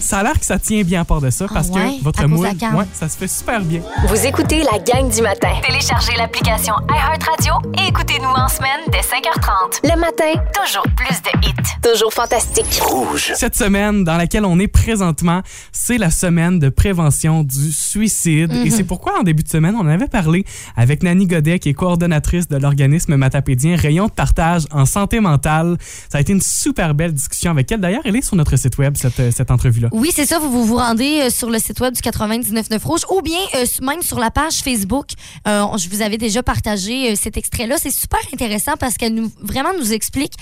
Ça 0.00 0.18
a 0.18 0.22
l'air 0.22 0.38
que 0.38 0.44
ça 0.46 0.58
tient 0.58 0.82
bien 0.82 1.02
à 1.02 1.04
part 1.04 1.20
de 1.20 1.30
ça, 1.30 1.44
Ah 1.48 1.52
parce 1.54 1.68
ouais? 1.68 1.98
que 1.98 2.04
votre 2.04 2.26
moule, 2.26 2.46
ouais, 2.46 2.84
ça 2.92 3.08
se 3.08 3.16
fait 3.18 3.28
super 3.28 3.60
bien. 3.60 3.80
Vous 4.08 4.26
écoutez 4.26 4.62
la 4.62 4.78
gang 4.78 5.08
du 5.14 5.20
matin. 5.22 5.50
Téléchargez 5.66 6.12
l'application 6.16 6.74
iHeartRadio 6.88 7.52
et 7.78 7.88
écoutez-nous 7.88 8.28
en 8.28 8.48
semaine 8.48 8.80
dès 8.90 9.00
5h30. 9.00 9.80
Le 9.92 10.00
matin, 10.00 10.42
toujours 10.54 10.86
plus 10.96 11.20
de 11.22 11.46
hits. 11.46 11.52
Toujours 11.82 12.12
fantastique. 12.12 12.80
Rouge. 12.82 13.32
Cette 13.36 13.54
semaine 13.54 14.02
dans 14.04 14.16
laquelle 14.16 14.44
on 14.46 14.58
est 14.58 14.68
présentement, 14.68 15.42
c'est 15.70 15.98
la 15.98 16.10
semaine 16.10 16.58
de 16.58 16.70
prévention 16.70 17.42
du 17.44 17.70
suicide. 17.70 18.52
Mhm. 18.52 18.66
Et 18.66 18.70
c'est 18.70 18.84
pourquoi, 18.84 19.20
en 19.20 19.22
début 19.22 19.42
de 19.42 19.48
semaine, 19.48 19.74
on 19.76 19.80
en 19.80 19.86
avait 19.88 20.08
parlé 20.08 20.44
avec 20.76 21.02
Nani 21.02 21.26
Godet, 21.26 21.58
qui 21.58 21.68
est 21.68 21.74
coordonnatrice 21.74 22.48
de 22.48 22.56
l'organisme 22.56 23.16
matapédien 23.16 23.76
Rayon 23.76 24.06
de 24.06 24.12
partage 24.12 24.62
en 24.72 24.86
santé 24.86 25.20
mentale. 25.20 25.76
Ça 26.10 26.18
a 26.18 26.20
été 26.22 26.32
une 26.32 26.40
super 26.40 26.94
belle 26.94 27.12
discussion 27.12 27.50
avec 27.50 27.70
elle. 27.70 27.80
D'ailleurs, 27.80 28.02
elle 28.06 28.16
est 28.16 28.22
sur 28.22 28.36
notre 28.36 28.56
site 28.56 28.78
web, 28.78 28.96
cette, 28.96 29.30
cette 29.32 29.50
entrevue-là. 29.50 29.88
Oui, 29.92 30.10
c'est 30.14 30.26
ça. 30.26 30.38
Vous 30.38 30.50
vous, 30.50 30.64
vous 30.64 30.76
rendez 30.76 31.22
euh, 31.22 31.30
sur 31.30 31.50
le 31.50 31.58
site 31.58 31.80
web 31.80 31.94
du 31.94 32.00
99.9 32.00 32.82
Rouge 32.84 33.00
ou 33.10 33.22
bien 33.22 33.38
euh, 33.56 33.64
même 33.82 34.02
sur 34.02 34.18
la 34.18 34.30
page 34.30 34.58
Facebook. 34.62 35.06
Euh, 35.48 35.64
je 35.76 35.88
vous 35.88 36.02
avais 36.02 36.18
déjà 36.18 36.42
partagé 36.42 37.14
cet 37.16 37.36
extrait-là. 37.36 37.76
C'est 37.78 37.90
super 37.90 38.20
intéressant 38.32 38.72
parce 38.78 38.96
qu'elle 38.96 39.14
nous 39.14 39.30
vraiment 39.42 39.70
nous 39.78 39.92
explique 39.92 40.34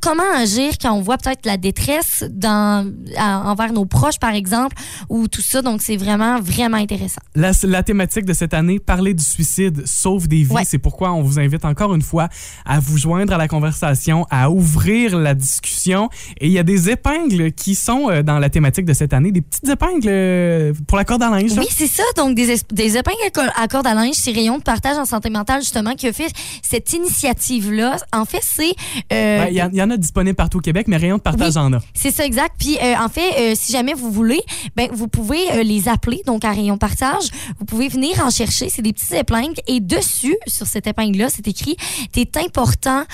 comment 0.00 0.22
agir 0.36 0.72
quand 0.80 0.92
on 0.92 1.00
voit 1.02 1.18
peut-être 1.18 1.46
la 1.46 1.56
détresse 1.56 2.24
dans, 2.30 2.90
à- 3.16 3.50
envers 3.50 3.72
nos 3.72 3.84
proches, 3.86 4.18
par 4.18 4.34
exemple, 4.34 4.76
ou 5.08 5.28
tout 5.28 5.40
ça. 5.42 5.62
Donc, 5.62 5.82
c'est 5.82 5.96
vraiment, 5.96 6.40
vraiment 6.40 6.76
intéressant. 6.76 7.20
La, 7.34 7.52
la 7.64 7.82
thématique 7.82 8.24
de 8.24 8.32
cette 8.32 8.54
année, 8.54 8.78
parler 8.78 9.14
du 9.14 9.22
suicide 9.24 9.86
sauve 9.86 10.28
des 10.28 10.42
vies. 10.42 10.52
Ouais. 10.52 10.62
C'est 10.64 10.78
pourquoi 10.78 11.12
on 11.12 11.22
vous 11.22 11.38
invite 11.38 11.64
encore 11.64 11.94
une 11.94 12.02
fois 12.02 12.28
à 12.64 12.80
vous 12.80 12.96
joindre 12.98 13.32
à 13.32 13.36
la 13.38 13.48
conversation, 13.48 14.26
à 14.30 14.50
ouvrir 14.50 15.16
la 15.18 15.34
discussion. 15.34 16.08
Et 16.40 16.46
il 16.46 16.52
y 16.52 16.58
a 16.58 16.62
des 16.62 16.90
épingles 16.90 17.52
qui 17.52 17.74
sont 17.74 18.22
dans 18.22 18.38
la 18.38 18.48
thématique 18.50 18.85
de 18.86 18.92
cette 18.94 19.12
année, 19.12 19.32
des 19.32 19.42
petites 19.42 19.68
épingles 19.68 20.06
euh, 20.08 20.72
pour 20.86 20.96
la 20.96 21.04
corde 21.04 21.22
à 21.22 21.28
linge. 21.30 21.52
Oui, 21.58 21.66
c'est 21.70 21.86
ça. 21.86 22.02
Donc, 22.16 22.34
des, 22.34 22.50
es- 22.52 22.72
des 22.72 22.96
épingles 22.96 23.16
à 23.26 23.30
cor- 23.30 23.52
à 23.56 23.68
corde 23.68 23.86
à 23.86 23.94
linge, 23.94 24.14
c'est 24.14 24.32
Rayon 24.32 24.58
de 24.58 24.62
partage 24.62 24.96
en 24.96 25.04
santé 25.04 25.28
mentale, 25.30 25.60
justement, 25.60 25.94
qui 25.94 26.06
a 26.06 26.12
fait 26.12 26.30
cette 26.62 26.92
initiative-là. 26.92 27.96
En 28.12 28.24
fait, 28.24 28.40
c'est... 28.42 28.72
euh, 29.12 29.44
Ouais, 29.44 29.48
Il 29.52 29.56
y, 29.56 29.62
en- 29.62 29.70
il 29.70 29.76
y 29.76 29.82
en 29.82 29.90
a 29.90 29.96
disponibles 29.96 30.36
partout 30.36 30.58
au 30.58 30.62
Québec, 30.62 30.86
mais 30.88 30.96
Rayon 30.96 31.16
de 31.16 31.22
partage 31.22 31.56
Oui. 31.56 31.62
en 31.62 31.72
a. 31.74 31.78
C'est 31.94 32.10
ça, 32.10 32.24
exact. 32.24 32.54
Puis, 32.58 32.78
euh, 32.82 32.94
en 32.98 33.08
fait, 33.08 33.32
euh, 33.38 33.54
si 33.56 33.72
jamais 33.72 33.94
vous 33.94 34.10
voulez, 34.10 34.40
ben, 34.76 34.88
vous 34.92 35.08
pouvez 35.08 35.64
les 35.64 35.88
appeler, 35.88 36.22
donc 36.26 36.44
à 36.44 36.52
Rayon 36.52 36.78
Partage. 36.78 37.24
Vous 37.58 37.64
pouvez 37.64 37.88
venir 37.88 38.24
en 38.24 38.30
chercher. 38.30 38.68
C'est 38.68 38.82
des 38.82 38.92
petites 38.92 39.12
épingles. 39.12 39.60
Et 39.66 39.80
dessus, 39.80 40.36
sur 40.46 40.66
cette 40.66 40.86
épingle-là, 40.86 41.28
c'est 41.28 41.46
écrit 41.48 41.76
«T'es 42.12 42.28
important 42.44 43.04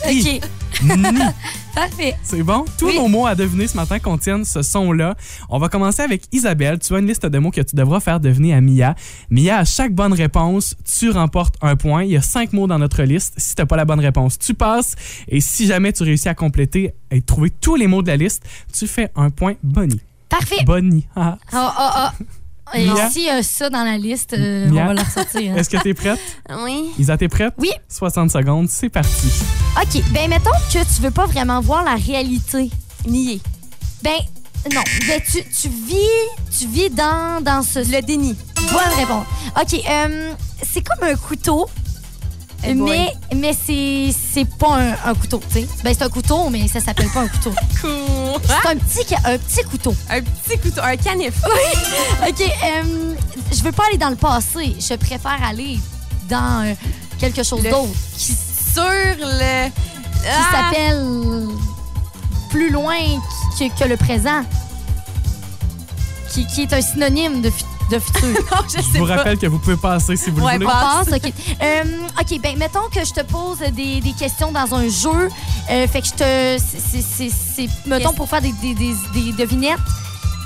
I. 0.07 0.39
Parfait. 1.75 2.15
C'est 2.23 2.43
bon? 2.43 2.65
Tous 2.77 2.88
Oui. 2.88 2.97
nos 2.97 3.08
mots 3.08 3.25
à 3.25 3.36
deviner 3.36 3.67
ce 3.67 3.75
matin 3.77 3.99
contiennent 3.99 4.43
ce 4.45 4.62
son-là. 4.62 5.15
On 5.49 5.60
va 5.60 5.69
commencer 5.69 6.01
avec 6.01 6.23
Isabelle. 6.32 6.79
Tu 6.79 6.93
as 6.95 6.99
une 6.99 7.08
liste 7.08 7.25
de 7.25 7.38
mots 7.39 7.51
que 7.51 7.62
tu 7.62 7.75
devras 7.75 7.99
faire 7.99 8.19
deviner 8.19 8.53
à 8.53 8.62
Mia. 8.62 8.95
Mia, 9.29 9.58
à 9.58 9.65
chaque 9.65 9.93
bonne 9.93 10.13
réponse, 10.13 10.75
tu 10.84 11.10
remportes 11.12 11.55
un 11.62 11.75
point. 11.75 12.03
Il 12.03 12.12
y 12.12 12.17
a 12.17 12.21
cinq 12.21 12.53
mots 12.53 12.67
dans 12.67 12.79
notre 12.79 13.03
liste. 13.03 13.34
Si 13.38 13.55
tu 13.55 13.62
n'as 13.62 13.65
pas 13.65 13.77
la 13.77 13.86
bonne 13.86 13.99
réponse, 13.99 14.38
tu 14.39 14.53
passes. 14.53 14.95
Et 15.27 15.41
si 15.41 15.67
jamais 15.67 15.93
tu 15.93 16.03
réussis 16.03 16.29
à 16.29 16.36
compléter 16.36 16.93
et 17.12 17.21
trouver 17.21 17.49
tous 17.49 17.75
les 17.75 17.88
mots 17.88 18.01
de 18.01 18.08
la 18.08 18.17
liste, 18.17 18.43
tu 18.73 18.88
fais 18.88 19.10
un 19.15 19.29
point 19.29 19.53
Bonnie. 19.63 20.01
Parfait. 20.27 20.63
Bonnie. 20.65 21.08
Ah. 21.15 21.38
Ah, 21.51 21.73
ah, 21.77 21.91
ah. 21.95 22.13
Et 22.73 22.86
Mia? 22.86 23.10
si 23.10 23.29
euh, 23.29 23.41
ça 23.41 23.69
dans 23.69 23.84
la 23.84 23.97
liste, 23.97 24.34
euh, 24.34 24.67
on 24.69 24.73
va 24.73 24.93
la 24.93 25.03
ressortir. 25.03 25.58
Est-ce 25.58 25.69
que 25.69 25.77
tu 25.77 25.89
es 25.89 25.93
prête? 25.93 26.19
Oui. 26.63 26.91
Isa, 26.99 27.17
t'es 27.17 27.27
prête? 27.27 27.53
Oui. 27.58 27.71
60 27.88 28.32
secondes, 28.32 28.69
c'est 28.69 28.89
parti. 28.89 29.27
OK, 29.82 30.03
ben 30.12 30.29
mettons 30.29 30.51
que 30.71 30.79
tu 30.95 31.01
veux 31.01 31.12
pas 31.12 31.25
vraiment 31.25 31.62
voir 31.62 31.84
la 31.84 31.95
réalité 31.95 32.69
nier. 33.08 33.41
Ben 34.03 34.17
non, 34.73 34.82
ben 35.08 35.21
tu, 35.32 35.41
tu 35.43 35.69
vis 35.69 35.95
tu 36.58 36.67
vis 36.67 36.89
dans 36.89 37.41
dans 37.43 37.63
ce 37.63 37.79
le 37.79 38.01
déni. 38.01 38.36
Bonne 38.71 38.93
réponse. 38.97 39.25
OK, 39.60 39.82
euh, 39.89 40.34
c'est 40.63 40.82
comme 40.82 41.08
un 41.08 41.15
couteau. 41.15 41.67
Mais 42.75 43.13
mais 43.35 43.53
c'est 43.53 44.09
c'est 44.33 44.45
pas 44.45 44.75
un, 44.77 44.91
un 45.11 45.13
couteau, 45.15 45.41
tu 45.47 45.61
sais. 45.61 45.67
Ben 45.83 45.93
c'est 45.97 46.03
un 46.03 46.09
couteau 46.09 46.49
mais 46.49 46.67
ça 46.67 46.79
s'appelle 46.79 47.09
pas 47.09 47.21
un 47.21 47.27
couteau. 47.27 47.51
Cool. 47.81 48.41
C'est 48.45 48.69
un 48.69 48.75
petit 48.75 49.15
un 49.25 49.37
petit 49.37 49.63
couteau. 49.63 49.95
Un 50.09 50.21
petit 50.21 50.57
couteau, 50.59 50.81
un 50.83 50.97
canif. 50.97 51.33
OK, 52.27 52.41
euh, 52.41 53.15
je 53.53 53.63
veux 53.63 53.71
pas 53.71 53.83
aller 53.87 53.97
dans 53.97 54.09
le 54.09 54.15
passé, 54.17 54.75
je 54.79 54.93
préfère 54.95 55.41
aller 55.43 55.79
dans 56.29 56.65
euh, 56.67 56.73
quelque 57.19 57.43
chose 57.43 57.63
d'autre 57.63 57.87
Qui 58.17 58.33
sur 58.73 58.83
le. 58.83 59.69
qui 59.69 60.27
Ah! 60.29 60.51
s'appelle 60.71 61.47
plus 62.49 62.69
loin 62.71 62.97
que, 63.57 63.79
que 63.79 63.87
le 63.87 63.95
présent, 63.95 64.41
qui, 66.31 66.45
qui 66.47 66.61
est 66.63 66.73
un 66.73 66.81
synonyme 66.81 67.41
de, 67.41 67.49
fu- 67.49 67.63
de 67.89 67.99
futur. 67.99 68.28
Non, 68.52 68.62
je 68.67 68.82
sais 68.82 68.99
vous 68.99 69.06
pas. 69.08 69.17
rappelle 69.17 69.38
que 69.38 69.47
vous 69.47 69.60
pouvez 69.60 69.75
passer 69.78 70.15
si 70.15 70.30
vous 70.32 70.41
Ouais, 70.41 70.54
le 70.58 70.65
voulez. 70.65 70.65
pas- 70.65 71.02
On 71.02 71.06
passe, 71.06 71.13
OK. 71.15 71.34
Euh, 71.62 71.84
OK, 72.21 72.39
ben 72.41 72.58
mettons 72.58 72.88
que 72.93 73.04
je 73.06 73.12
te 73.13 73.21
pose 73.21 73.60
des, 73.60 73.99
des 74.02 74.13
questions 74.13 74.52
dans 74.52 74.73
un 74.75 74.88
jeu. 74.89 75.30
euh, 75.71 75.88
fait 75.88 76.02
que 76.02 76.08
je 76.08 76.13
te... 76.13 76.63
c'est-. 76.63 77.69
Mettons 77.86 78.13
pour 78.13 78.30
faire 78.30 78.41
des, 78.41 78.52
des, 78.54 78.73
des, 78.73 78.93
des 79.13 79.32
devinettes, 79.34 79.80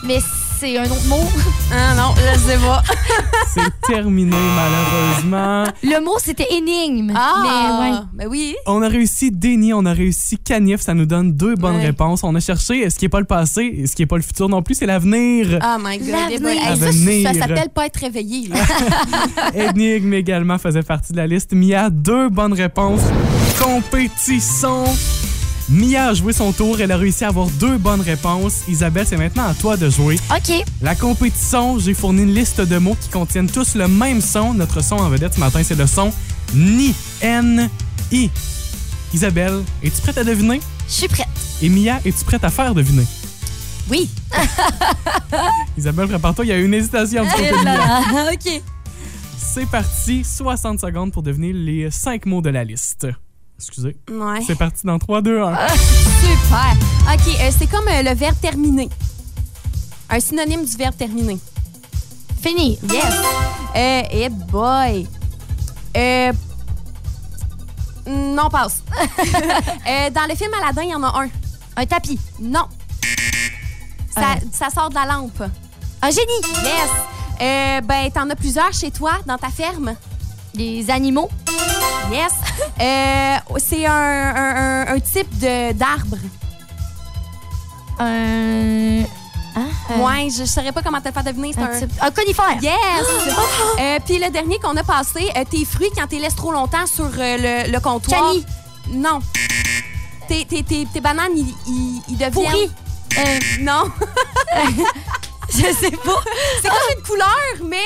mais 0.03 0.19
c'est 0.63 0.77
un 0.77 0.83
autre 0.85 1.07
mot? 1.07 1.19
Ah 1.75 1.95
non, 1.95 2.13
je 2.15 2.39
sais 2.39 2.57
pas. 2.57 2.83
C'est 3.53 3.93
terminé, 3.93 4.35
malheureusement. 4.55 5.63
Le 5.81 6.03
mot, 6.03 6.17
c'était 6.19 6.45
énigme. 6.53 7.11
Ah! 7.15 7.79
Mais 7.81 7.91
ouais. 7.91 7.97
Ben 8.13 8.27
oui. 8.29 8.55
On 8.67 8.81
a 8.83 8.87
réussi 8.87 9.31
déni, 9.31 9.73
on 9.73 9.85
a 9.85 9.93
réussi 9.93 10.37
canif, 10.37 10.81
ça 10.81 10.93
nous 10.93 11.05
donne 11.07 11.33
deux 11.33 11.55
bonnes 11.55 11.77
Ouais. 11.77 11.85
réponses. 11.87 12.23
On 12.23 12.35
a 12.35 12.39
cherché 12.39 12.87
ce 12.91 12.97
qui 12.99 13.05
n'est 13.05 13.09
pas 13.09 13.19
le 13.19 13.25
passé 13.25 13.73
et 13.75 13.87
ce 13.87 13.95
qui 13.95 14.03
n'est 14.03 14.07
pas 14.07 14.17
le 14.17 14.21
futur 14.21 14.49
non 14.49 14.61
plus, 14.61 14.75
c'est 14.75 14.85
l'avenir. 14.85 15.59
Oh 15.63 15.77
my 15.83 15.97
god. 15.97 16.07
L'avenir. 16.09 16.61
ça, 16.61 16.69
L'avenir. 16.85 17.27
ça 17.33 17.39
s'appelle 17.39 17.69
pas 17.73 17.85
être 17.87 17.97
réveillé. 17.99 18.49
Là. 18.49 18.55
Énigme 19.69 20.13
également 20.13 20.59
faisait 20.59 20.83
partie 20.83 21.11
de 21.11 21.17
la 21.17 21.25
liste. 21.27 21.53
Mia, 21.53 21.89
deux 21.89 22.29
bonnes 22.29 22.53
réponses. 22.53 23.01
Compétition. 23.59 24.83
Mia 25.69 26.07
a 26.09 26.13
joué 26.13 26.33
son 26.33 26.51
tour. 26.51 26.79
Elle 26.81 26.91
a 26.91 26.97
réussi 26.97 27.23
à 27.23 27.29
avoir 27.29 27.47
deux 27.47 27.77
bonnes 27.77 28.01
réponses. 28.01 28.61
Isabelle, 28.67 29.05
c'est 29.07 29.17
maintenant 29.17 29.45
à 29.47 29.53
toi 29.53 29.77
de 29.77 29.89
jouer. 29.89 30.17
OK. 30.29 30.63
La 30.81 30.95
compétition, 30.95 31.79
j'ai 31.79 31.93
fourni 31.93 32.23
une 32.23 32.33
liste 32.33 32.61
de 32.61 32.77
mots 32.77 32.97
qui 32.99 33.09
contiennent 33.09 33.49
tous 33.49 33.75
le 33.75 33.87
même 33.87 34.21
son. 34.21 34.53
Notre 34.53 34.83
son 34.83 34.95
en 34.95 35.09
vedette 35.09 35.35
ce 35.35 35.39
matin, 35.39 35.61
c'est 35.63 35.77
le 35.77 35.87
son 35.87 36.11
NI. 36.53 36.93
N-I. 37.21 38.29
Isabelle, 39.13 39.61
es-tu 39.83 40.01
prête 40.01 40.17
à 40.17 40.23
deviner? 40.23 40.59
Je 40.87 40.93
suis 40.93 41.07
prête. 41.07 41.27
Et 41.61 41.69
Mia, 41.69 41.99
es-tu 42.03 42.25
prête 42.25 42.43
à 42.43 42.49
faire 42.49 42.73
deviner? 42.73 43.05
Oui. 43.89 44.09
Isabelle, 45.77 46.07
prépare-toi, 46.07 46.45
il 46.45 46.49
y 46.49 46.51
a 46.51 46.57
une 46.57 46.73
hésitation 46.73 47.23
du 47.23 47.29
côté 47.29 47.43
Eh 47.49 47.51
de 47.51 47.63
Mia. 47.63 48.31
OK. 48.33 48.61
C'est 49.37 49.67
parti, 49.67 50.23
60 50.23 50.79
secondes 50.79 51.11
pour 51.11 51.21
deviner 51.21 51.53
les 51.53 51.91
5 51.91 52.25
mots 52.25 52.41
de 52.41 52.49
la 52.49 52.63
liste. 52.63 53.07
Excusez. 53.67 53.95
Ouais. 54.11 54.41
C'est 54.45 54.57
parti 54.57 54.85
dans 54.85 54.99
3, 54.99 55.21
2, 55.21 55.41
1. 55.41 55.67
Super. 55.67 56.75
OK, 57.13 57.39
euh, 57.39 57.51
c'est 57.57 57.67
comme 57.67 57.87
euh, 57.87 58.03
le 58.03 58.13
verbe 58.13 58.35
terminer. 58.41 58.89
Un 60.09 60.19
synonyme 60.19 60.65
du 60.65 60.75
verbe 60.77 60.95
terminer. 60.95 61.37
Fini. 62.41 62.77
Yes. 62.91 63.15
Euh, 63.75 64.01
eh 64.11 64.29
boy. 64.29 65.07
Euh, 65.95 66.33
non, 68.07 68.49
passe. 68.49 68.83
Euh, 69.85 70.09
dans 70.11 70.27
le 70.29 70.35
film 70.35 70.51
Aladdin, 70.61 70.83
il 70.83 70.89
y 70.89 70.95
en 70.95 71.03
a 71.03 71.21
un. 71.23 71.29
Un 71.75 71.85
tapis. 71.85 72.19
Non. 72.39 72.67
Ça, 74.15 74.35
ça 74.51 74.69
sort 74.69 74.89
de 74.89 74.95
la 74.95 75.05
lampe. 75.05 75.43
Un 76.01 76.09
génie. 76.09 76.41
Yes. 76.63 76.89
Euh, 77.41 77.81
ben, 77.81 78.11
t'en 78.11 78.29
as 78.29 78.35
plusieurs 78.35 78.71
chez 78.73 78.91
toi, 78.91 79.13
dans 79.25 79.37
ta 79.37 79.49
ferme. 79.49 79.95
Les 80.55 80.89
animaux. 80.89 81.29
Yes. 82.11 82.33
Euh, 82.79 83.57
c'est 83.57 83.85
un, 83.85 83.91
un- 83.91 84.55
un- 84.87 84.95
un 84.95 84.99
type 84.99 85.37
de- 85.39 85.71
d'arbre. 85.73 86.17
Un. 87.99 89.01
Hein? 89.55 89.67
Un- 89.89 89.99
Ouais, 89.99 90.29
je, 90.31 90.39
je 90.39 90.45
saurais 90.45 90.71
pas 90.71 90.81
comment 90.81 90.99
te 90.99 91.07
le 91.07 91.13
faire 91.13 91.23
deviner. 91.23 91.51
C'est 91.53 91.61
un 91.61 91.71
un, 91.71 91.79
type- 91.79 91.91
un 92.01 92.11
conifère. 92.11 92.57
Yes! 92.61 92.73
Euh, 93.79 93.99
Puis 94.05 94.17
le 94.19 94.29
dernier 94.29 94.59
qu'on 94.59 94.75
a 94.77 94.83
passé, 94.83 95.29
euh, 95.35 95.43
tes 95.49 95.65
fruits, 95.65 95.89
quand 95.95 96.07
tu 96.07 96.15
les 96.15 96.21
laisses 96.23 96.35
trop 96.35 96.51
longtemps 96.51 96.85
sur 96.85 97.05
euh, 97.05 97.63
le, 97.65 97.71
le 97.71 97.79
comptoir. 97.79 98.21
Cani. 98.33 98.45
Non. 98.89 99.19
Tes, 100.27 100.45
tes, 100.45 100.63
tes, 100.63 100.85
tes 100.91 101.01
bananes, 101.01 101.31
ils, 101.35 102.01
deviennent. 102.17 102.31
Pourri. 102.31 102.71
Euh, 103.17 103.39
non. 103.61 103.83
Je 105.49 105.73
sais 105.73 105.91
pas. 105.91 106.21
C'est 106.61 106.69
comme 106.69 106.97
une 106.97 107.03
couleur, 107.03 107.67
mais. 107.67 107.77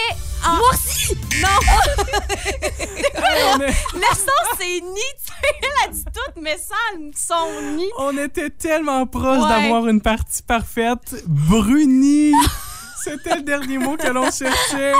En... 0.47 0.55
Noirci. 0.57 1.17
Non. 1.41 1.59
on, 3.55 3.61
est- 3.61 3.67
le 3.93 4.15
son, 4.15 4.57
c'est 4.57 4.81
ni. 4.81 5.01
Tu 5.17 5.25
sais, 5.25 5.55
Elle 5.61 5.89
a 5.89 5.91
dit 5.91 6.03
tout, 6.05 6.41
mais 6.41 6.57
sans 6.57 7.11
son 7.15 7.61
ni. 7.75 7.85
on 7.99 8.17
était 8.17 8.49
tellement 8.49 9.05
proche 9.05 9.37
Ouais. 9.43 9.49
d'avoir 9.49 9.87
une 9.87 10.01
partie 10.01 10.41
parfaite. 10.43 11.23
Bruni. 11.27 12.33
C'était 13.03 13.35
le 13.35 13.41
dernier 13.43 13.77
mot 13.77 13.95
que 13.95 14.07
l'on 14.07 14.29
cherchait. 14.31 14.93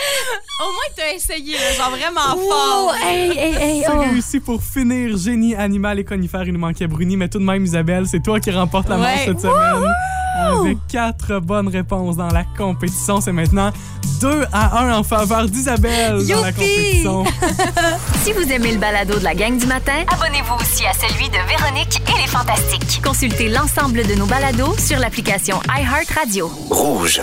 Au 0.60 0.64
moins, 0.72 0.90
t'as 0.96 1.12
essayé, 1.14 1.54
là, 1.54 1.72
genre 1.76 1.90
vraiment 1.90 2.36
Oh, 2.36 2.50
fort. 2.50 2.94
hey, 3.02 3.30
hey, 3.30 3.54
hey. 3.54 3.82
C'est 3.86 3.92
oh. 3.92 4.00
réussi 4.00 4.40
pour 4.40 4.62
finir. 4.62 5.16
Génie, 5.16 5.54
animal 5.54 5.98
et 5.98 6.04
conifère, 6.04 6.42
il 6.44 6.52
nous 6.52 6.58
manquait 6.60 6.86
Bruni. 6.86 7.16
Mais 7.16 7.28
tout 7.28 7.38
de 7.38 7.44
même, 7.44 7.64
Isabelle, 7.64 8.06
c'est 8.06 8.20
toi 8.22 8.40
qui 8.40 8.50
remporte 8.50 8.88
la 8.88 8.96
manche 8.96 9.06
Ouais. 9.06 9.24
cette 9.26 9.40
semaine. 9.40 9.94
Avec 10.42 10.78
quatre 10.88 11.38
bonnes 11.40 11.68
réponses 11.68 12.16
dans 12.16 12.28
la 12.28 12.44
compétition. 12.56 13.20
C'est 13.20 13.32
maintenant 13.32 13.72
2 14.20 14.44
à 14.52 14.82
1 14.84 14.98
en 14.98 15.02
faveur 15.02 15.46
d'Isabelle 15.46 16.26
dans 16.26 16.40
la 16.40 16.48
Youpi! 16.50 16.52
compétition. 16.54 17.24
Si 18.22 18.32
vous 18.32 18.50
aimez 18.52 18.72
le 18.72 18.78
balado 18.78 19.18
de 19.18 19.24
la 19.24 19.34
gang 19.34 19.56
du 19.58 19.66
matin, 19.66 20.04
abonnez-vous 20.08 20.54
aussi 20.56 20.84
à 20.86 20.92
celui 20.92 21.28
de 21.30 21.38
Véronique 21.48 22.00
et 22.08 22.20
les 22.20 22.26
Fantastiques. 22.28 23.00
Consultez 23.02 23.48
l'ensemble 23.48 24.06
de 24.06 24.14
nos 24.14 24.26
balados 24.26 24.76
sur 24.78 24.98
l'application 24.98 25.58
iHeartRadio. 25.74 26.48
Rouge. 26.70 27.22